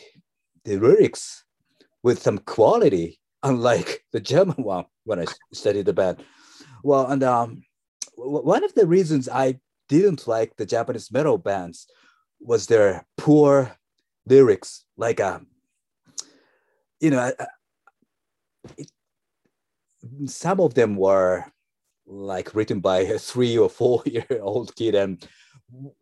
[0.64, 1.44] the lyrics
[2.02, 6.24] with some quality, unlike the German one when I studied the band.
[6.82, 7.62] Well, and um,
[8.16, 11.86] one of the reasons I didn't like the Japanese metal bands
[12.40, 13.76] was their poor
[14.26, 14.84] lyrics.
[14.96, 15.48] Like, um,
[17.00, 17.32] you know,
[18.76, 18.90] it,
[20.26, 21.44] some of them were
[22.06, 25.26] like written by a three or four year old kid and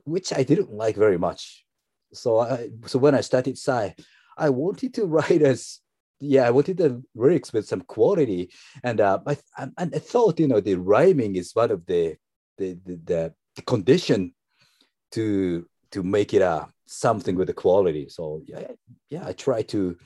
[0.04, 1.64] which I didn't like very much.
[2.12, 3.94] So I so when I started Sigh,
[4.36, 5.80] I wanted to write as
[6.20, 8.50] yeah, I wanted the lyrics with some quality,
[8.82, 12.16] and uh, I and I thought you know the rhyming is one of the
[12.56, 14.34] the the, the condition
[15.12, 18.08] to to make it a uh, something with the quality.
[18.08, 18.68] So yeah,
[19.08, 19.96] yeah, I try to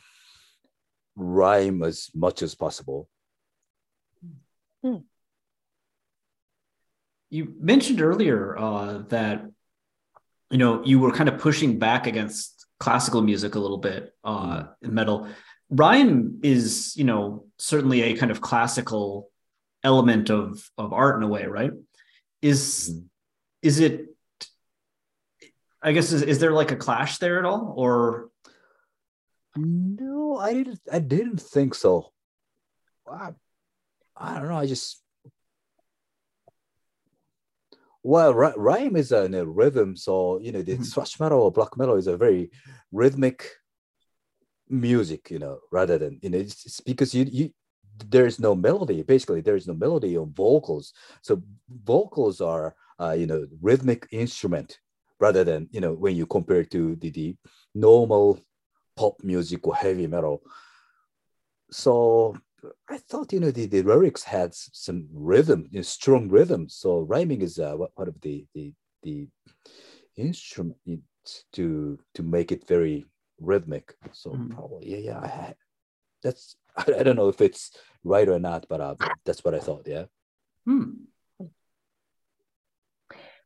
[1.16, 3.08] rhyme as much as possible.
[4.82, 4.96] Hmm.
[7.30, 9.46] You mentioned earlier uh, that
[10.50, 14.56] you know you were kind of pushing back against classical music a little bit uh,
[14.56, 14.68] mm.
[14.82, 15.28] in metal.
[15.72, 19.30] Rhyme is you know certainly a kind of classical
[19.82, 21.72] element of of art in a way, right?
[22.42, 23.04] Is mm.
[23.62, 24.06] is it?
[25.82, 28.28] I guess is, is there like a clash there at all, or?
[29.56, 30.80] No, I didn't.
[30.90, 32.12] I didn't think so.
[33.10, 33.30] I,
[34.16, 34.56] I don't know.
[34.56, 35.02] I just
[38.04, 40.82] well, rhyme is a, a, rhythm, so you know the mm-hmm.
[40.82, 42.50] thrash metal or black metal is a very
[42.90, 43.48] rhythmic
[44.72, 47.50] music, you know, rather than you know it's, it's because you you
[48.08, 49.02] there is no melody.
[49.02, 51.42] Basically, there is no melody on vocals, so
[51.84, 54.78] vocals are uh, you know rhythmic instrument
[55.20, 57.36] rather than you know when you compare to the, the
[57.74, 58.40] normal
[58.96, 60.42] pop music or heavy metal.
[61.70, 62.36] So
[62.88, 66.68] I thought, you know, the, the lyrics had some rhythm, you know, strong rhythm.
[66.68, 69.26] So rhyming is uh, part of the, the, the
[70.16, 70.76] instrument
[71.54, 73.06] to, to make it very
[73.42, 73.94] rhythmic.
[74.12, 74.50] So mm.
[74.50, 75.18] probably, yeah, yeah.
[75.18, 75.54] I,
[76.22, 77.72] that's, I, don't know if it's
[78.04, 79.86] right or not, but uh, that's what I thought.
[79.86, 80.04] Yeah.
[80.64, 80.90] Hmm.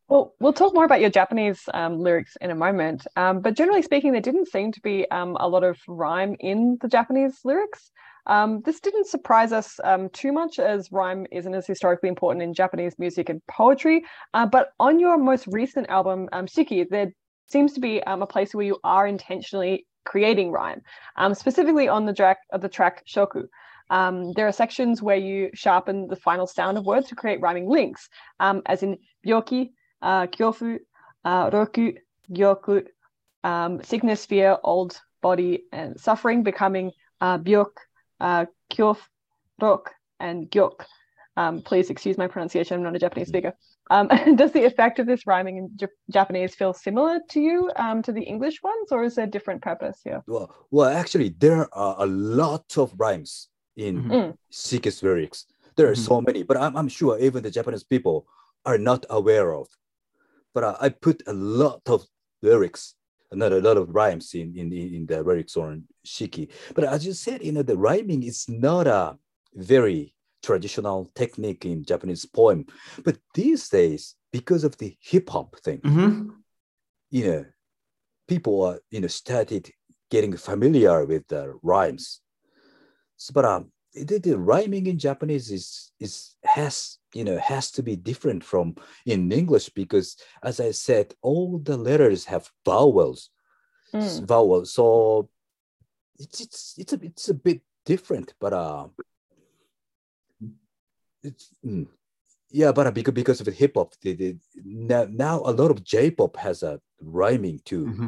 [0.09, 3.07] Well, we'll talk more about your Japanese um, lyrics in a moment.
[3.17, 6.79] Um, but generally speaking, there didn't seem to be um, a lot of rhyme in
[6.81, 7.91] the Japanese lyrics.
[8.27, 12.55] Um, this didn't surprise us um, too much as rhyme isn't as historically important in
[12.55, 14.05] Japanese music and poetry.
[14.33, 17.13] Uh, but on your most recent album, um, Shiki, there
[17.47, 20.83] seems to be um, a place where you are intentionally creating rhyme,
[21.17, 23.45] um, specifically on the track of the track Shoku.
[23.91, 27.69] Um, there are sections where you sharpen the final sound of words to create rhyming
[27.69, 28.09] links,
[28.41, 29.71] um, as in byoki,
[30.03, 30.79] uh, kyofu,
[31.25, 31.93] uh, roku,
[32.33, 32.87] gyoku,
[33.45, 36.91] um, sickness, fear, old body, and suffering, becoming
[37.21, 37.71] uh, byok,
[38.21, 38.99] uh, kyof,
[39.61, 40.85] rok, and gyok.
[41.37, 42.77] Um, please excuse my pronunciation.
[42.77, 43.55] I'm not a Japanese speaker.
[43.91, 48.03] Um, does the effect of this rhyming in J- Japanese feel similar to you um,
[48.03, 50.23] to the English ones, or is there a different purpose here?
[50.27, 54.11] Well, well, actually, there are a lot of rhymes in Mhm.
[54.11, 55.47] mm lyrics.
[55.77, 56.07] There are Mhm.
[56.09, 58.27] so many, but I'm, I'm sure even the Japanese people
[58.65, 59.69] are not aware of.
[60.55, 62.07] But uh, I put a lot of
[62.43, 62.95] lyrics,
[63.33, 66.49] not a lot of rhymes in, in, in the lyrics on Shiki.
[66.75, 69.19] But as you said, you know, the rhyming is not a
[69.55, 70.15] very
[70.47, 72.61] traditional technique in Japanese poem.
[73.05, 76.31] But these days, because of the hip hop thing, hmm
[77.11, 77.45] you know,
[78.29, 79.71] people are, you know, started
[80.11, 82.21] getting familiar with the rhymes.
[83.17, 87.83] So, but um, the, the rhyming in Japanese is is has you know has to
[87.83, 88.77] be different from
[89.07, 93.31] in English because, as I said, all the letters have vowels,
[93.95, 94.27] Mm.
[94.27, 94.75] vowels.
[94.75, 95.29] So
[96.19, 98.89] it's it's it's a it's a bit different, but uh,
[101.65, 101.87] mm,
[102.51, 105.85] yeah, but uh, because because of the hip hop, the, now, now a lot of
[105.85, 107.87] J pop has a rhyming too.
[107.87, 108.07] hmm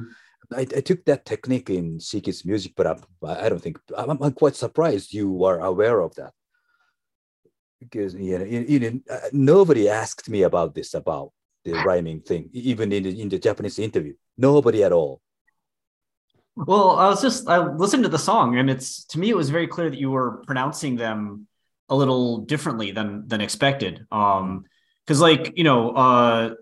[0.51, 2.97] I, I took that technique in Shiki's music, but I,
[3.45, 6.33] I don't think I'm, I'm quite surprised you are aware of that
[7.81, 11.33] because you know, you, know uh, nobody asked me about this about
[11.65, 14.15] the rhyming thing, even in the, in the Japanese interview.
[14.37, 15.21] Nobody at all.
[16.57, 19.51] Well, I was just I listened to the song, and it's to me it was
[19.51, 21.48] very clear that you were pronouncing them
[21.89, 24.07] a little differently than than expected.
[24.11, 24.65] Um,
[25.07, 26.55] because like you know, uh,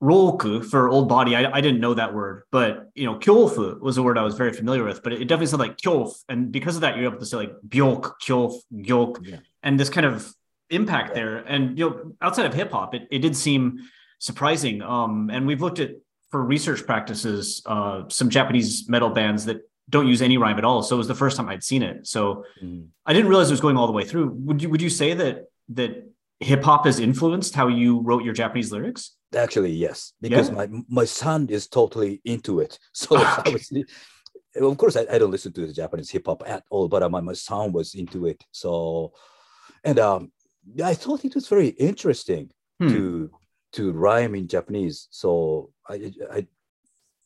[0.00, 3.96] roku for old body, I, I didn't know that word, but you know, kyofu was
[3.96, 6.52] a word I was very familiar with, but it, it definitely sounded like kyof, and
[6.52, 9.38] because of that, you're able to say like byok, kyof, gyok, Yeah.
[9.62, 10.30] and this kind of
[10.70, 11.14] impact Yeah.
[11.14, 11.36] there.
[11.38, 13.78] And you know, outside of hip hop, it, it did seem
[14.18, 14.82] surprising.
[14.82, 15.92] Um, and we've looked at
[16.30, 19.58] for research practices, uh, some Japanese metal bands that
[19.90, 20.82] don't use any rhyme at all.
[20.82, 22.06] So it was the first time I'd seen it.
[22.06, 22.88] So Mm.
[23.06, 24.28] I didn't realize it was going all the way through.
[24.46, 25.90] Would you would you say that that
[26.40, 29.16] hip hop has influenced how you wrote your Japanese lyrics?
[29.36, 30.54] Actually, yes, because Yeah?
[30.54, 32.78] my my son is totally into it.
[32.92, 33.70] So I was,
[34.56, 37.08] of course, I, I don't listen to the Japanese hip hop at all, but uh,
[37.08, 38.42] my, my son was into it.
[38.52, 39.12] So,
[39.82, 40.32] and um,
[40.82, 42.88] I thought it was very interesting Hmm.
[42.92, 43.30] to
[43.76, 45.08] to rhyme in Japanese.
[45.10, 46.46] So I I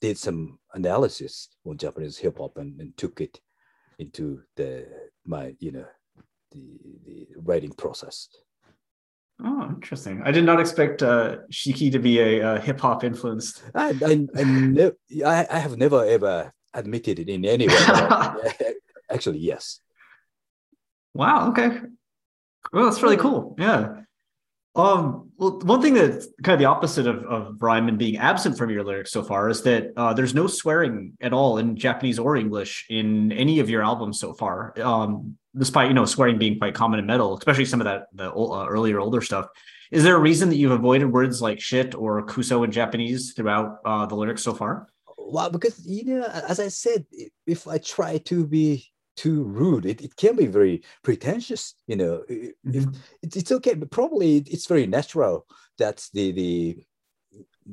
[0.00, 3.40] did some analysis on Japanese hip hop and, and took it
[3.98, 4.86] into the
[5.26, 5.86] my you know
[6.52, 8.28] the the writing process.
[9.42, 10.22] Oh, interesting.
[10.24, 13.62] I did not expect uh, Shiki to be a, uh hip hop influenced.
[13.74, 17.74] I I I, ne- I I have never ever admitted it in any way.
[19.10, 19.80] Actually, yes.
[21.14, 21.50] Wow.
[21.50, 21.80] Okay.
[22.72, 23.56] Well, that's really cool.
[23.58, 24.02] Yeah.
[24.74, 28.56] Um, well, one thing that's kind of the opposite of, of rhyme and being absent
[28.56, 32.18] from your lyrics so far is that uh, there's no swearing at all in Japanese
[32.18, 34.78] or English in any of your albums so far.
[34.80, 38.32] Um, despite you know swearing being quite common in metal, especially some of that the
[38.32, 39.48] uh, earlier older stuff.
[39.90, 43.78] Is there a reason that you've avoided words like shit or kuso in Japanese throughout
[43.84, 44.86] uh, the lyrics so far?
[45.16, 47.06] Well, because you know, as I said,
[47.46, 48.86] if I try to be
[49.18, 51.74] too rude, it, it can be very pretentious.
[51.86, 52.84] You know, I- if
[53.22, 55.46] it's, okay, but probably it's very natural
[55.78, 56.84] that the the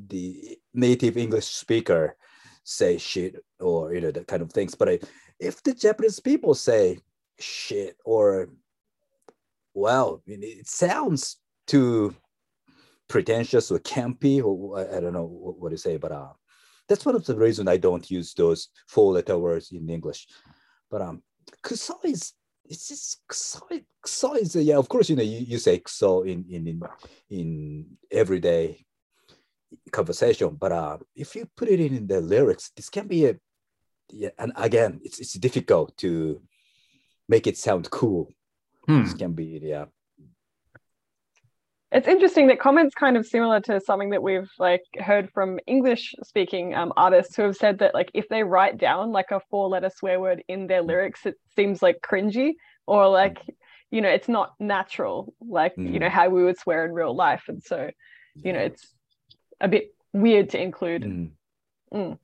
[0.10, 2.18] the native English speaker
[2.64, 4.74] say shit or you know that kind of things.
[4.76, 5.00] But I,
[5.40, 7.00] if the Japanese people say
[7.40, 8.50] shit or
[9.74, 11.38] well, it sounds
[11.68, 12.16] too
[13.08, 16.34] pretentious or campy or I, I don't know what, what to say, but uh,
[16.88, 20.28] that's one of the reasons I don't use those four letter words in English.
[20.90, 21.24] But um,
[21.66, 22.34] kuso is
[22.66, 23.62] it's just kuso,
[24.04, 24.78] kuso is yeah.
[24.78, 26.82] Of course, you know you, you say kuso in in in
[27.30, 28.86] in everyday
[29.92, 33.36] conversation, but uh, if you put it in the lyrics, this can be a
[34.10, 34.30] yeah.
[34.38, 36.42] And again, it's it's difficult to
[37.28, 38.32] make it sound cool.
[38.88, 39.04] Hmm.
[39.04, 39.86] This can be yeah.
[41.96, 46.14] It's interesting that comments kind of similar to something that we've like heard from English
[46.24, 49.70] speaking um, artists who have said that like if they write down like a four
[49.70, 53.38] letter swear word in their lyrics, it seems like cringy or like
[53.92, 56.18] you know it's not natural like you know Mm.
[56.20, 57.90] how we would swear in real life, and so
[58.36, 58.94] you know it's
[59.62, 61.32] a bit weird to include.
[61.94, 62.20] Mm.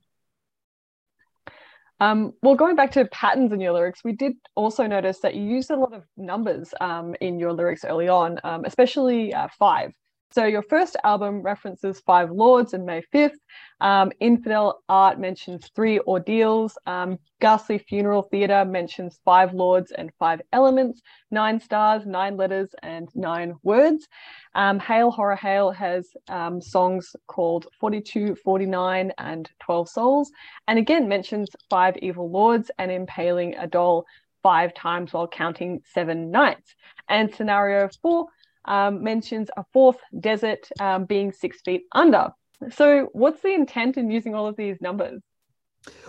[2.02, 5.44] Um, well, going back to patterns in your lyrics, we did also notice that you
[5.44, 9.94] used a lot of numbers um, in your lyrics early on, um, especially uh, five.
[10.34, 13.36] So your first album references Five Lords and May 5th.
[13.82, 16.78] Um, Infidel Art mentions three ordeals.
[16.86, 21.02] Um, Ghastly Funeral Theatre mentions five lords and five elements,
[21.32, 24.08] nine stars, nine letters, and nine words.
[24.56, 30.32] Um, Hail Horror Hail has um, songs called 42, 49, and 12 Souls.
[30.70, 34.06] And again mentions five evil lords and impaling a doll
[34.44, 36.74] five times while counting seven nights.
[37.10, 38.28] And scenario four
[38.66, 42.30] um, mentions a fourth desert um, being six feet under.
[42.72, 45.22] So, what's the intent in using all of these numbers?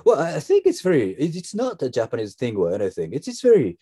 [0.05, 3.13] Well, I think it's very, it's not a Japanese thing or anything.
[3.13, 3.79] It's, it's very,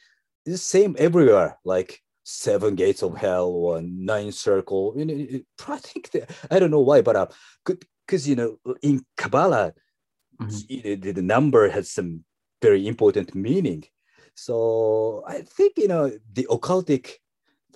[0.47, 4.95] it's the same everywhere, like seven gates of hell or nine circle.
[4.97, 7.27] You know, I think that, I don't know why, but uh,
[7.64, 9.73] because, you know, in Kabbalah,
[10.41, 10.59] mm-hmm.
[10.68, 12.25] you know, the, the number has some
[12.62, 13.85] very important meaning.
[14.35, 17.14] So I think, you know, the occultic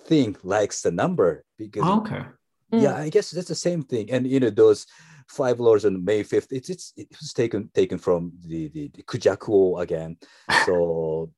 [0.05, 2.23] thing likes the number because oh, okay.
[2.71, 3.05] Yeah mm.
[3.05, 4.11] i guess that's the same thing.
[4.11, 4.85] And you know those
[5.27, 9.03] five lords on may 5th it's, it's it was taken taken from the the, the
[9.03, 10.17] kujakuo again.
[10.65, 11.31] So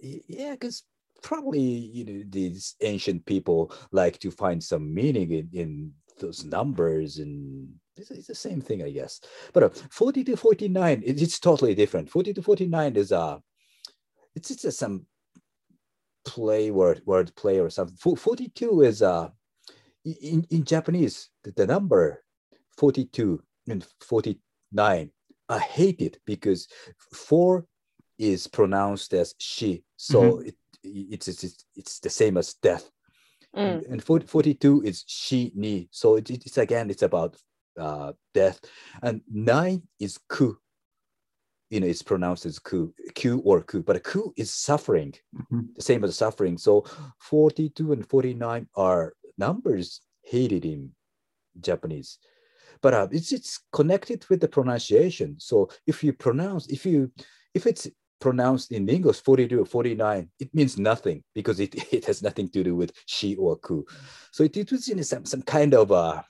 [0.00, 0.82] yeah because
[1.22, 7.18] probably you know these ancient people like to find some meaning in, in those numbers
[7.18, 9.20] and it's, it's the same thing i guess.
[9.52, 12.10] But uh, 40 to 49 it, it's totally different.
[12.10, 13.38] 40 to 49 is uh
[14.34, 15.06] it's it's just some
[16.24, 18.16] play word word play or something.
[18.16, 19.28] 42 is uh
[20.04, 22.24] in, in Japanese, the, the number
[22.76, 25.10] 42 and 49
[25.52, 26.66] I hate it because
[27.12, 27.66] four
[28.18, 29.84] is pronounced as she.
[29.96, 30.48] So mm-hmm.
[30.48, 32.90] it, it's, it's, it's the same as death.
[33.54, 33.76] Mm.
[33.76, 35.88] And, and 40, 42 is she, ni.
[35.90, 37.36] So it, it's again, it's about
[37.78, 38.60] uh, death.
[39.02, 40.56] And nine is ku
[41.72, 45.60] you know, it's pronounced as ku, q or ku, but a ku is suffering, mm-hmm.
[45.74, 46.58] the same as suffering.
[46.58, 46.84] So
[47.18, 50.90] 42 and 49 are numbers hated in
[51.60, 52.18] Japanese,
[52.82, 55.36] but uh, it's it's connected with the pronunciation.
[55.38, 57.10] So if you pronounce, if you
[57.54, 57.88] if it's
[58.20, 62.62] pronounced in English 42 or 49, it means nothing because it, it has nothing to
[62.62, 63.86] do with she or ku.
[64.30, 66.22] So it, it was in some, some kind of a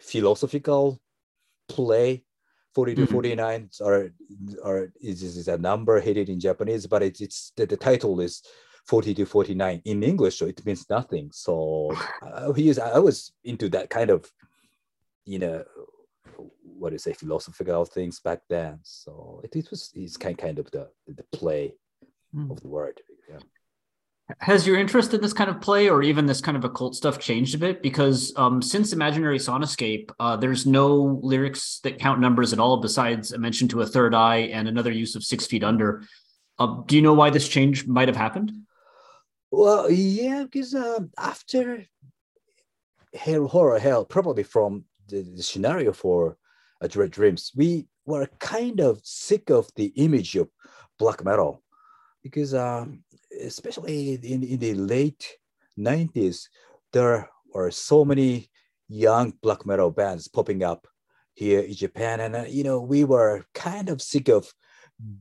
[0.00, 0.98] philosophical
[1.68, 2.24] play
[2.80, 3.12] 42 mm-hmm.
[3.12, 4.10] 49 are
[4.64, 8.42] are is, is a number hidden in japanese but it's it's the, the title is
[8.86, 13.32] 40 to 49 in english so it means nothing so uh, he is i was
[13.44, 14.32] into that kind of
[15.26, 15.62] you know
[16.62, 20.58] what do you say philosophical things back then so it, it was it's kind kind
[20.58, 21.74] of the the play
[22.34, 22.50] mm.
[22.50, 23.40] of the word yeah
[24.38, 27.18] has your interest in this kind of play or even this kind of occult stuff
[27.18, 27.82] changed a bit?
[27.82, 33.32] Because um, since Imaginary Sonicscape, uh, there's no lyrics that count numbers at all besides
[33.32, 36.02] a mention to a third eye and another use of six feet under.
[36.58, 38.52] Uh, do you know why this change might have happened?
[39.50, 41.84] Well, yeah, because um, after
[43.14, 46.36] Hell, Horror Hell, probably from the, the scenario for
[46.80, 50.48] uh, Dread Dreams, we were kind of sick of the image of
[50.98, 51.62] black metal
[52.22, 53.02] because um,
[53.44, 55.36] especially in, in the late
[55.78, 56.48] 90s,
[56.92, 58.50] there were so many
[58.88, 60.86] young black metal bands popping up
[61.34, 62.20] here in Japan.
[62.20, 64.52] And, uh, you know, we were kind of sick of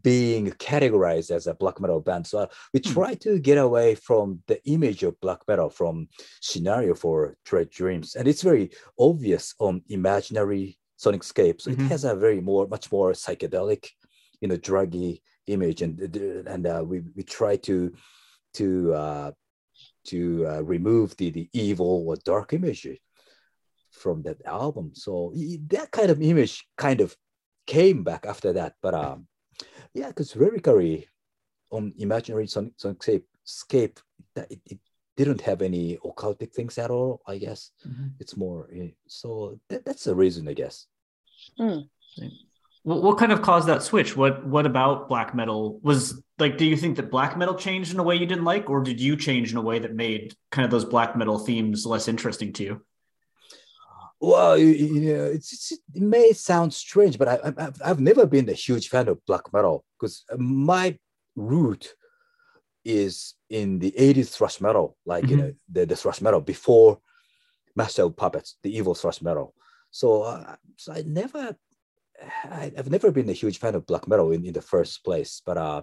[0.02, 2.28] being categorized as a black metal band.
[2.28, 2.92] So uh, we hmm.
[2.92, 6.10] try to get away from the image of black metal from
[6.42, 8.16] scenario for Dread Dreams.
[8.16, 11.62] And it's very obvious on Imaginary Sonicscape.
[11.62, 11.86] So mm-hmm.
[11.86, 13.88] it has a very more, much more psychedelic,
[14.42, 16.00] you know, druggy image and
[16.48, 17.94] and uh, we, we try to
[18.54, 19.32] to uh,
[20.06, 22.88] to uh, remove the, the evil or dark image
[23.92, 25.34] from that album so
[25.68, 27.16] that kind of image kind of
[27.66, 29.28] came back after that but um
[29.94, 31.08] yeah because lyrically
[31.72, 34.00] on imaginary sonicscape scape
[34.36, 34.80] it, it
[35.18, 38.08] didn't have any occultic things at all i guess mm-hmm.
[38.20, 40.86] it's more eh, so that, that's the reason i guess
[41.60, 41.84] mm.
[42.84, 44.16] What, what kind of caused that switch?
[44.16, 46.58] What what about black metal was like?
[46.58, 49.00] Do you think that black metal changed in a way you didn't like, or did
[49.00, 52.54] you change in a way that made kind of those black metal themes less interesting
[52.54, 52.82] to you?
[54.22, 58.50] Well, you know, it's, it's, it may sound strange, but I, I've, I've never been
[58.50, 60.98] a huge fan of black metal because my
[61.38, 61.96] root
[62.84, 65.32] is in the 80s thrash metal, like mm-hmm.
[65.32, 67.00] you know the, the thrash metal before
[67.76, 69.54] Master of Puppets, the evil thrash metal.
[69.92, 71.56] So, uh, so I never
[72.44, 75.42] I, have never been a huge fan of black metal in, in the first place,
[75.46, 75.82] but uh,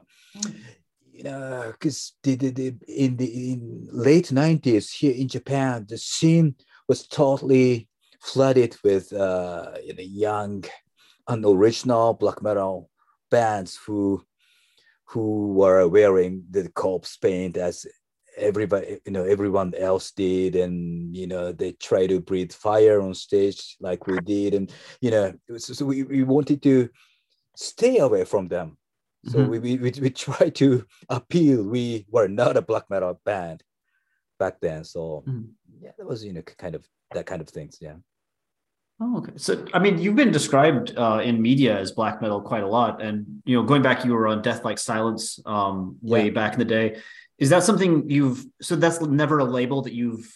[1.12, 5.98] you know, because the, the, the, in the in late '90s here in Japan, the
[5.98, 6.54] scene
[6.88, 7.88] was totally
[8.20, 10.64] flooded with uh, you know, young,
[11.28, 12.90] unoriginal black metal
[13.30, 14.22] bands who
[15.04, 17.86] who were wearing the corpse paint as
[18.36, 23.14] everybody you know everyone else did and you know they try to breathe fire on
[23.14, 26.88] stage like we did and you know so, so we, we wanted to
[27.56, 28.76] stay away from them
[29.26, 29.50] so mm-hmm.
[29.50, 33.62] we, we, we, we try to appeal we were not a black metal band
[34.38, 35.42] back then so mm-hmm.
[35.80, 37.94] yeah that was you know kind of that kind of things yeah
[38.98, 39.32] Oh, okay.
[39.36, 43.02] So, I mean, you've been described uh, in media as black metal quite a lot,
[43.02, 46.30] and you know, going back, you were on Deathlike Silence um, way yeah.
[46.30, 46.96] back in the day.
[47.38, 48.44] Is that something you've?
[48.62, 50.26] So that's never a label that you've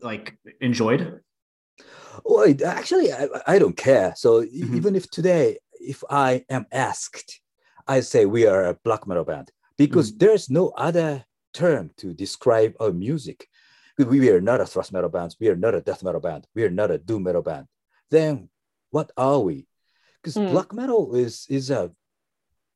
[0.00, 1.20] like enjoyed.
[2.24, 4.14] Well, actually, I, I don't care.
[4.16, 4.76] So mm-hmm.
[4.76, 7.40] even if today, if I am asked,
[7.86, 10.18] I say we are a black metal band because mm-hmm.
[10.18, 11.24] there's no other
[11.54, 13.48] term to describe our music.
[13.98, 15.34] We are not a thrash metal band.
[15.40, 16.46] We are not a death metal band.
[16.54, 17.66] We are not a doom metal band
[18.10, 18.48] then
[18.90, 19.66] what are we?
[20.22, 20.50] Because mm.
[20.50, 21.92] black metal is is a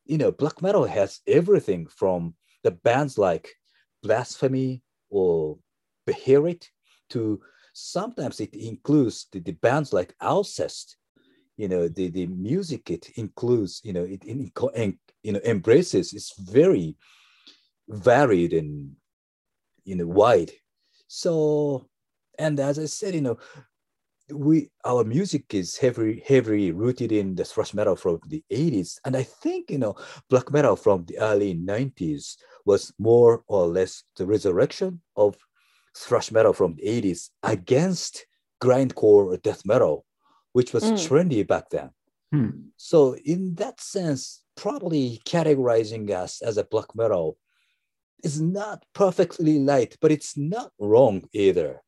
[0.05, 3.49] you know black metal has everything from the bands like
[4.03, 5.59] Blasphemy or
[6.07, 6.67] Beherit
[7.11, 7.41] to
[7.73, 10.97] sometimes it includes the, the bands like Alcest.
[11.57, 16.35] You know the the music it includes you know it, it you know embraces it's
[16.39, 16.97] very
[17.89, 18.93] varied and
[19.85, 20.53] you know wide.
[21.09, 21.89] So
[22.39, 23.39] and as I said, you know,
[24.31, 29.17] we our music is heavily heavily rooted in the thrash metal from the 80s and
[29.17, 29.95] i think you know
[30.31, 35.37] black metal from the early 90s was more or less the resurrection of
[35.97, 38.27] thrash metal from the 80s against
[38.63, 40.05] grindcore or death metal
[40.53, 40.93] which was mm.
[40.93, 41.91] trendy back then
[42.33, 42.51] hmm.
[42.77, 47.37] so in that sense probably categorizing us as a black metal
[48.23, 51.83] is not perfectly right but it's not wrong either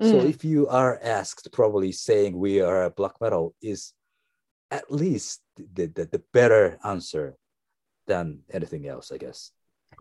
[0.00, 0.10] Mm.
[0.10, 3.92] So if you are asked, probably saying we are a black metal is
[4.70, 7.36] at least the, the, the better answer
[8.06, 9.52] than anything else, I guess.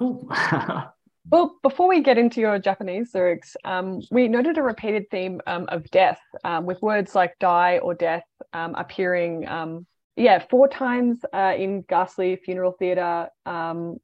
[0.04, 0.28] Cool.
[1.32, 5.66] well, before we get into your Japanese lyrics, um, we noted a repeated theme um,
[5.70, 9.88] of death um, with words like die or death um, appearing, um,
[10.18, 13.30] yeah, four times uh, in Ghastly Funeral Theatre.
[13.46, 13.98] Um,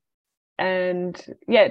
[0.58, 1.68] and yeah,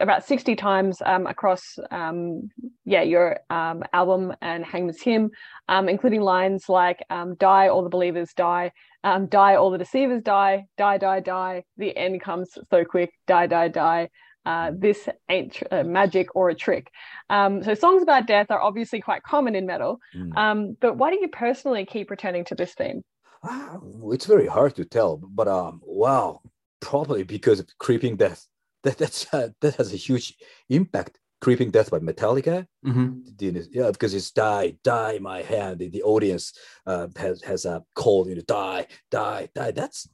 [0.00, 2.50] about 60 times um, across um,
[2.84, 5.30] yeah your um, album and Hangman's Hymn,
[5.68, 8.72] um, including lines like um, "Die, all the believers die,"
[9.04, 13.12] um, "Die, all the deceivers die," "Die, die, die." The end comes so quick.
[13.26, 14.10] Die, die, die.
[14.46, 16.90] Uh, this ain't tr- uh, magic or a trick.
[17.30, 19.98] so songs about death are obviously quite common in metal.
[20.14, 20.76] Mm.
[20.80, 23.02] but why do you personally keep returning to this theme?
[23.42, 23.78] Ah,
[24.12, 26.40] it's very hard to tell, but um, wow,
[26.80, 28.46] probably because of creeping death
[28.84, 30.36] that that's uh, that has a huge
[30.68, 31.18] impact.
[31.40, 33.60] Creeping Death by Metallica, mm-hmm.
[33.70, 35.78] yeah, because it's die, die, my hand.
[35.78, 36.54] The, the audience
[36.86, 39.72] uh, has has a call, you know, die, die, die.
[39.72, 40.08] That's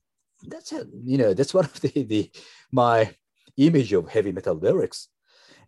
[0.49, 2.33] that's a, you know that's one of the the
[2.73, 3.15] my
[3.57, 5.09] image of heavy metal lyrics,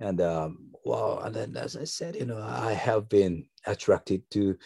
[0.00, 4.56] and um, wow, and then as I said, you know, I have been attracted to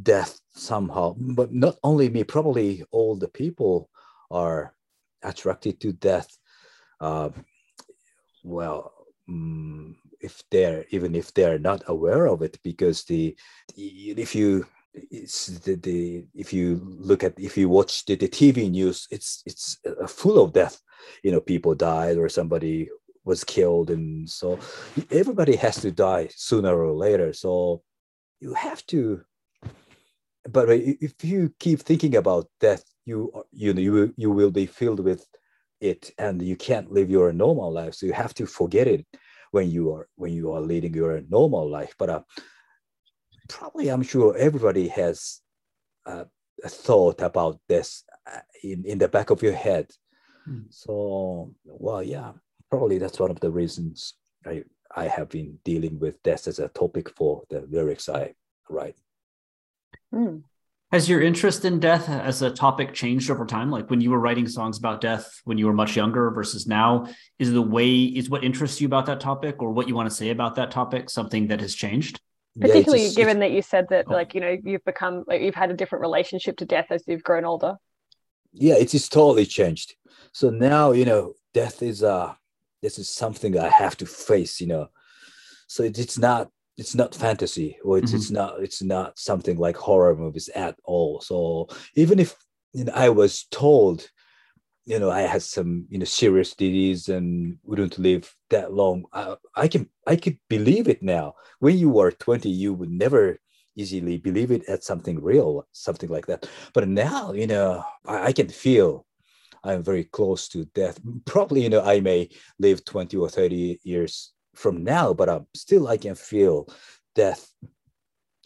[0.00, 3.90] death somehow, but not only me, probably all the people
[4.30, 4.72] are
[5.22, 6.28] attracted to death.
[7.00, 7.30] Uh,
[8.48, 8.92] well
[9.28, 13.36] um, if they're even if they're not aware of it because the,
[13.76, 18.28] the if you it's the, the if you look at if you watch the, the
[18.28, 19.78] tv news it's it's
[20.08, 20.80] full of death.
[21.22, 22.88] You know people died or somebody
[23.24, 24.58] was killed and so
[25.10, 27.32] everybody has to die sooner or later.
[27.32, 27.82] So
[28.40, 29.22] you have to
[30.50, 35.00] but if you keep thinking about death you you know you, you will be filled
[35.00, 35.24] with
[35.80, 39.06] it and you can't live your normal life so you have to forget it
[39.50, 42.20] when you are when you are leading your normal life but uh,
[43.48, 45.40] probably i'm sure everybody has
[46.06, 46.24] uh,
[46.64, 49.90] a thought about this uh, in, in the back of your head
[50.44, 50.62] hmm.
[50.70, 52.32] so well yeah
[52.70, 54.14] probably that's one of the reasons
[54.46, 54.62] i
[54.94, 58.32] i have been dealing with this as a topic for the lyrics i
[58.68, 58.96] write
[60.12, 60.38] hmm.
[60.90, 63.70] Has your interest in death as a topic changed over time?
[63.70, 67.06] Like when you were writing songs about death when you were much younger versus now,
[67.38, 70.14] is the way is what interests you about that topic or what you want to
[70.14, 72.20] say about that topic something that has changed?
[72.58, 74.12] Particularly yeah, just, given that you said that oh.
[74.14, 77.22] like you know you've become like you've had a different relationship to death as you've
[77.22, 77.76] grown older.
[78.52, 79.94] Yeah, it is totally changed.
[80.32, 82.32] So now you know death is uh
[82.80, 84.58] this is something I have to face.
[84.58, 84.88] You know,
[85.66, 88.16] so it's not it's not fantasy or it's, mm-hmm.
[88.16, 92.36] it's not it's not something like horror movies at all so even if
[92.72, 94.08] you know, i was told
[94.86, 99.34] you know i had some you know serious disease and wouldn't live that long I,
[99.54, 103.38] I can i could believe it now when you were 20 you would never
[103.76, 108.32] easily believe it as something real something like that but now you know i, I
[108.32, 109.04] can feel
[109.64, 111.00] I'm very close to death.
[111.24, 112.28] Probably, you know, I may
[112.60, 116.68] live 20 or 30 years from now, but I'm still I can feel
[117.14, 117.52] death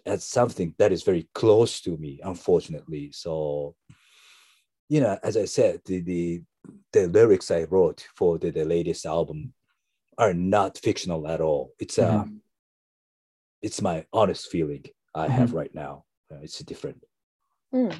[0.04, 3.12] as something that is very close to me, unfortunately.
[3.12, 3.74] So,
[4.88, 6.42] you know, as I said, the the,
[6.92, 9.54] the lyrics I wrote for the, the latest album
[10.18, 11.72] are not fictional at all.
[11.78, 12.36] It's a mm-hmm.
[13.62, 14.84] it's my honest feeling
[15.14, 15.32] I mm-hmm.
[15.32, 16.04] have right now.
[16.30, 17.02] Uh, it's different.
[17.74, 17.98] Mm.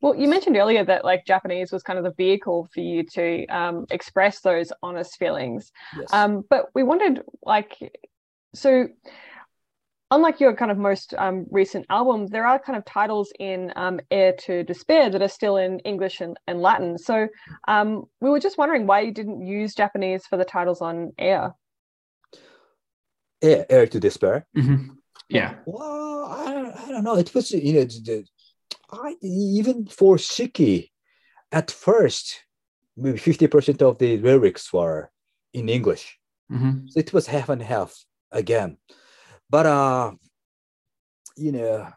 [0.00, 3.46] Well, you mentioned earlier that like Japanese was kind of the vehicle for you to
[3.46, 5.72] um, express those honest feelings.
[5.96, 6.12] Yes.
[6.12, 7.76] Um, but we wondered, like,
[8.54, 8.88] so
[10.10, 14.00] unlike your kind of most um, recent albums, there are kind of titles in um,
[14.10, 16.98] Heir to Despair that are still in English and, and Latin.
[16.98, 17.28] So
[17.68, 21.54] um, we were just wondering why you didn't use Japanese for the titles on Heir.
[23.42, 24.46] Heir, Heir to Despair.
[24.56, 24.94] Mm-hmm.
[25.28, 25.54] Yeah.
[25.64, 27.16] Well, I, I don't know.
[27.16, 28.24] It was you know the,
[28.92, 30.90] I even for Shiki,
[31.52, 32.44] at first,
[32.96, 35.10] maybe fifty percent of the lyrics were
[35.52, 36.18] in English.
[36.50, 36.88] Mm-hmm.
[36.88, 37.94] So it was half and half
[38.32, 38.76] again.
[39.48, 40.12] But uh,
[41.36, 41.88] you know,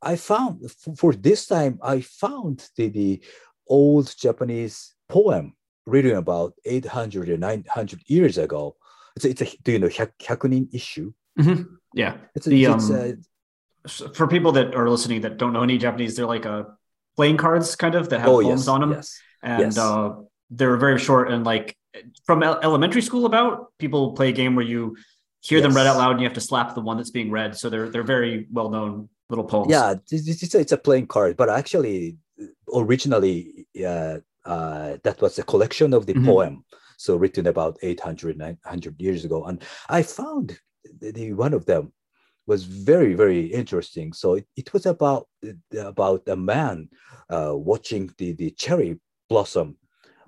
[0.00, 3.22] I found for this time I found the, the
[3.68, 5.54] old Japanese poem
[5.86, 8.76] written about 800 or 900 years ago.
[9.16, 11.12] It's a, it's a do you know Hyakunin Isshu?
[11.38, 11.74] Mm-hmm.
[11.94, 13.14] Yeah, it's, a, the, it's um, a,
[13.88, 16.64] for people that are listening that don't know any Japanese, they're like a uh,
[17.16, 19.78] playing cards kind of that have oh, poems yes, on them, yes, and yes.
[19.78, 20.14] Uh,
[20.50, 21.76] they're very short and like
[22.24, 24.96] from elementary school about people play a game where you
[25.40, 27.56] hear them read out loud and you have to slap the one that's being read.
[27.56, 29.70] So they're they're very well known little poems.
[29.70, 32.16] Yeah, it's a, it's a playing card, but actually,
[32.72, 36.26] originally, uh, uh, that was a collection of the mm-hmm.
[36.26, 36.64] poem.
[36.96, 40.58] So written about 800, 900 years ago, and I found
[41.00, 41.92] the, the one of them
[42.46, 44.12] was very very interesting.
[44.12, 45.28] So it, it was about
[45.78, 46.88] about a man
[47.30, 49.76] uh, watching the the cherry blossom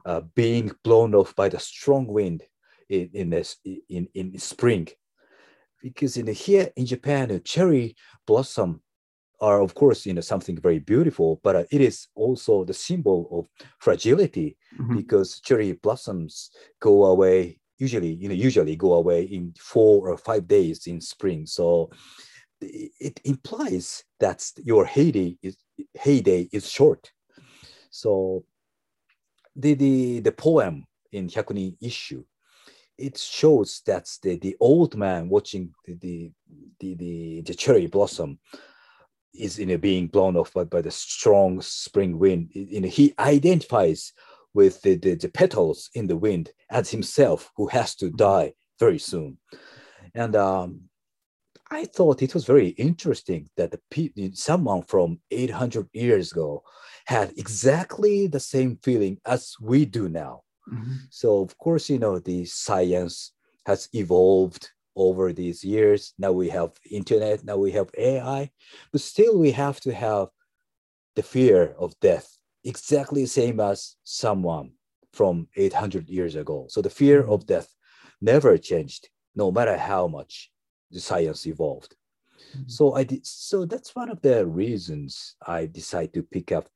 [0.07, 2.43] uh, being blown off by the strong wind
[2.89, 3.57] in in this
[3.89, 4.89] in in spring
[5.85, 7.95] because in here in Japan, a cherry
[8.27, 8.81] blossom
[9.41, 13.29] are of course you know something very beautiful, but uh, it is also the symbol
[13.31, 14.97] of fragility mm-hmm.
[14.97, 16.51] because cherry blossoms
[16.81, 21.47] go away usually you know usually go away in four or five days in spring.
[21.47, 21.91] So
[23.09, 25.57] it implies that your heyday is
[26.05, 27.03] heyday is short.
[27.91, 28.45] So
[29.62, 30.74] the the the poem
[31.12, 32.24] in Hyakunin Isshu
[32.97, 36.32] it shows that the, the old man watching the, the,
[36.78, 38.39] the, the, the cherry blossom
[39.35, 42.51] is you know, being blown off by, by the strong spring wind.
[42.53, 44.12] You know, he identifies
[44.55, 48.98] with the, the, the petals in the wind as himself who has to die very
[48.98, 49.38] soon.
[50.14, 50.82] And um,
[51.70, 56.62] I thought it was very interesting that the someone from 800 years ago
[57.07, 60.42] had exactly the same feeling as we do now.
[60.72, 60.94] Mm-hmm.
[61.11, 63.32] So of course, you know, the science
[63.66, 66.14] has evolved over these years.
[66.18, 68.50] Now we have internet, now we have AI,
[68.92, 70.28] but still we have to have
[71.16, 72.34] the fear of death,
[72.65, 74.73] exactly the same as someone
[75.12, 76.67] from 800 years ago.
[76.69, 77.33] So the fear mm-hmm.
[77.33, 77.69] of death
[78.21, 80.51] never changed, no matter how much
[80.91, 81.95] the science evolved.
[82.57, 82.69] Mm-hmm.
[82.69, 86.69] So I did, so that's one of the reasons I decided to pick up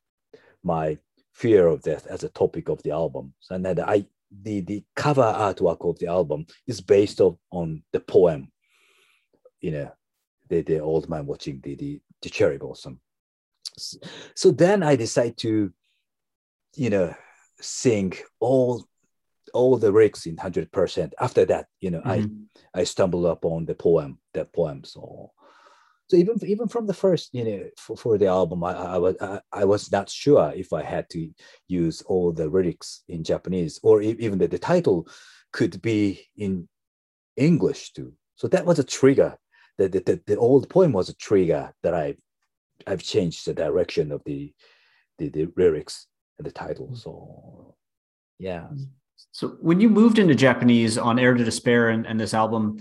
[0.62, 0.98] my
[1.32, 3.34] fear of death as a topic of the album.
[3.50, 4.06] And then I
[4.42, 8.52] the the cover artwork of the album is based on, on the poem,
[9.60, 9.90] you know,
[10.48, 13.00] the, the old man watching the, the, the cherry blossom.
[14.34, 15.72] So then I decide to,
[16.76, 17.14] you know,
[17.60, 18.84] sing all
[19.54, 21.12] all the lyrics in 100%.
[21.18, 22.44] After that, you know, mm-hmm.
[22.74, 24.84] I I stumbled upon the poem, that poem.
[24.84, 25.32] So
[26.08, 29.16] so even even from the first you know for, for the album I, I was
[29.20, 31.30] I, I, was not sure if i had to
[31.68, 35.06] use all the lyrics in japanese or even that the title
[35.52, 36.68] could be in
[37.36, 39.36] english too so that was a trigger
[39.76, 42.16] the, the, the, the old poem was a trigger that i
[42.86, 44.52] i've changed the direction of the
[45.18, 46.06] the, the lyrics
[46.38, 47.74] and the title so
[48.38, 48.66] yeah
[49.32, 52.78] so when you moved into japanese on Heir to Despair and, and this album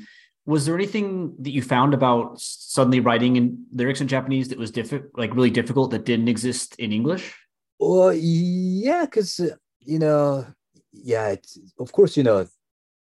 [0.48, 4.72] was there anything that you found about suddenly writing in lyrics in Japanese that was
[4.72, 7.36] difficult, like really difficult, that didn't exist in English?
[7.80, 10.48] Well, yeah, because uh, you know,
[10.94, 11.36] yeah,
[11.78, 12.48] of course, you know,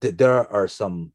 [0.01, 1.13] th- there are some.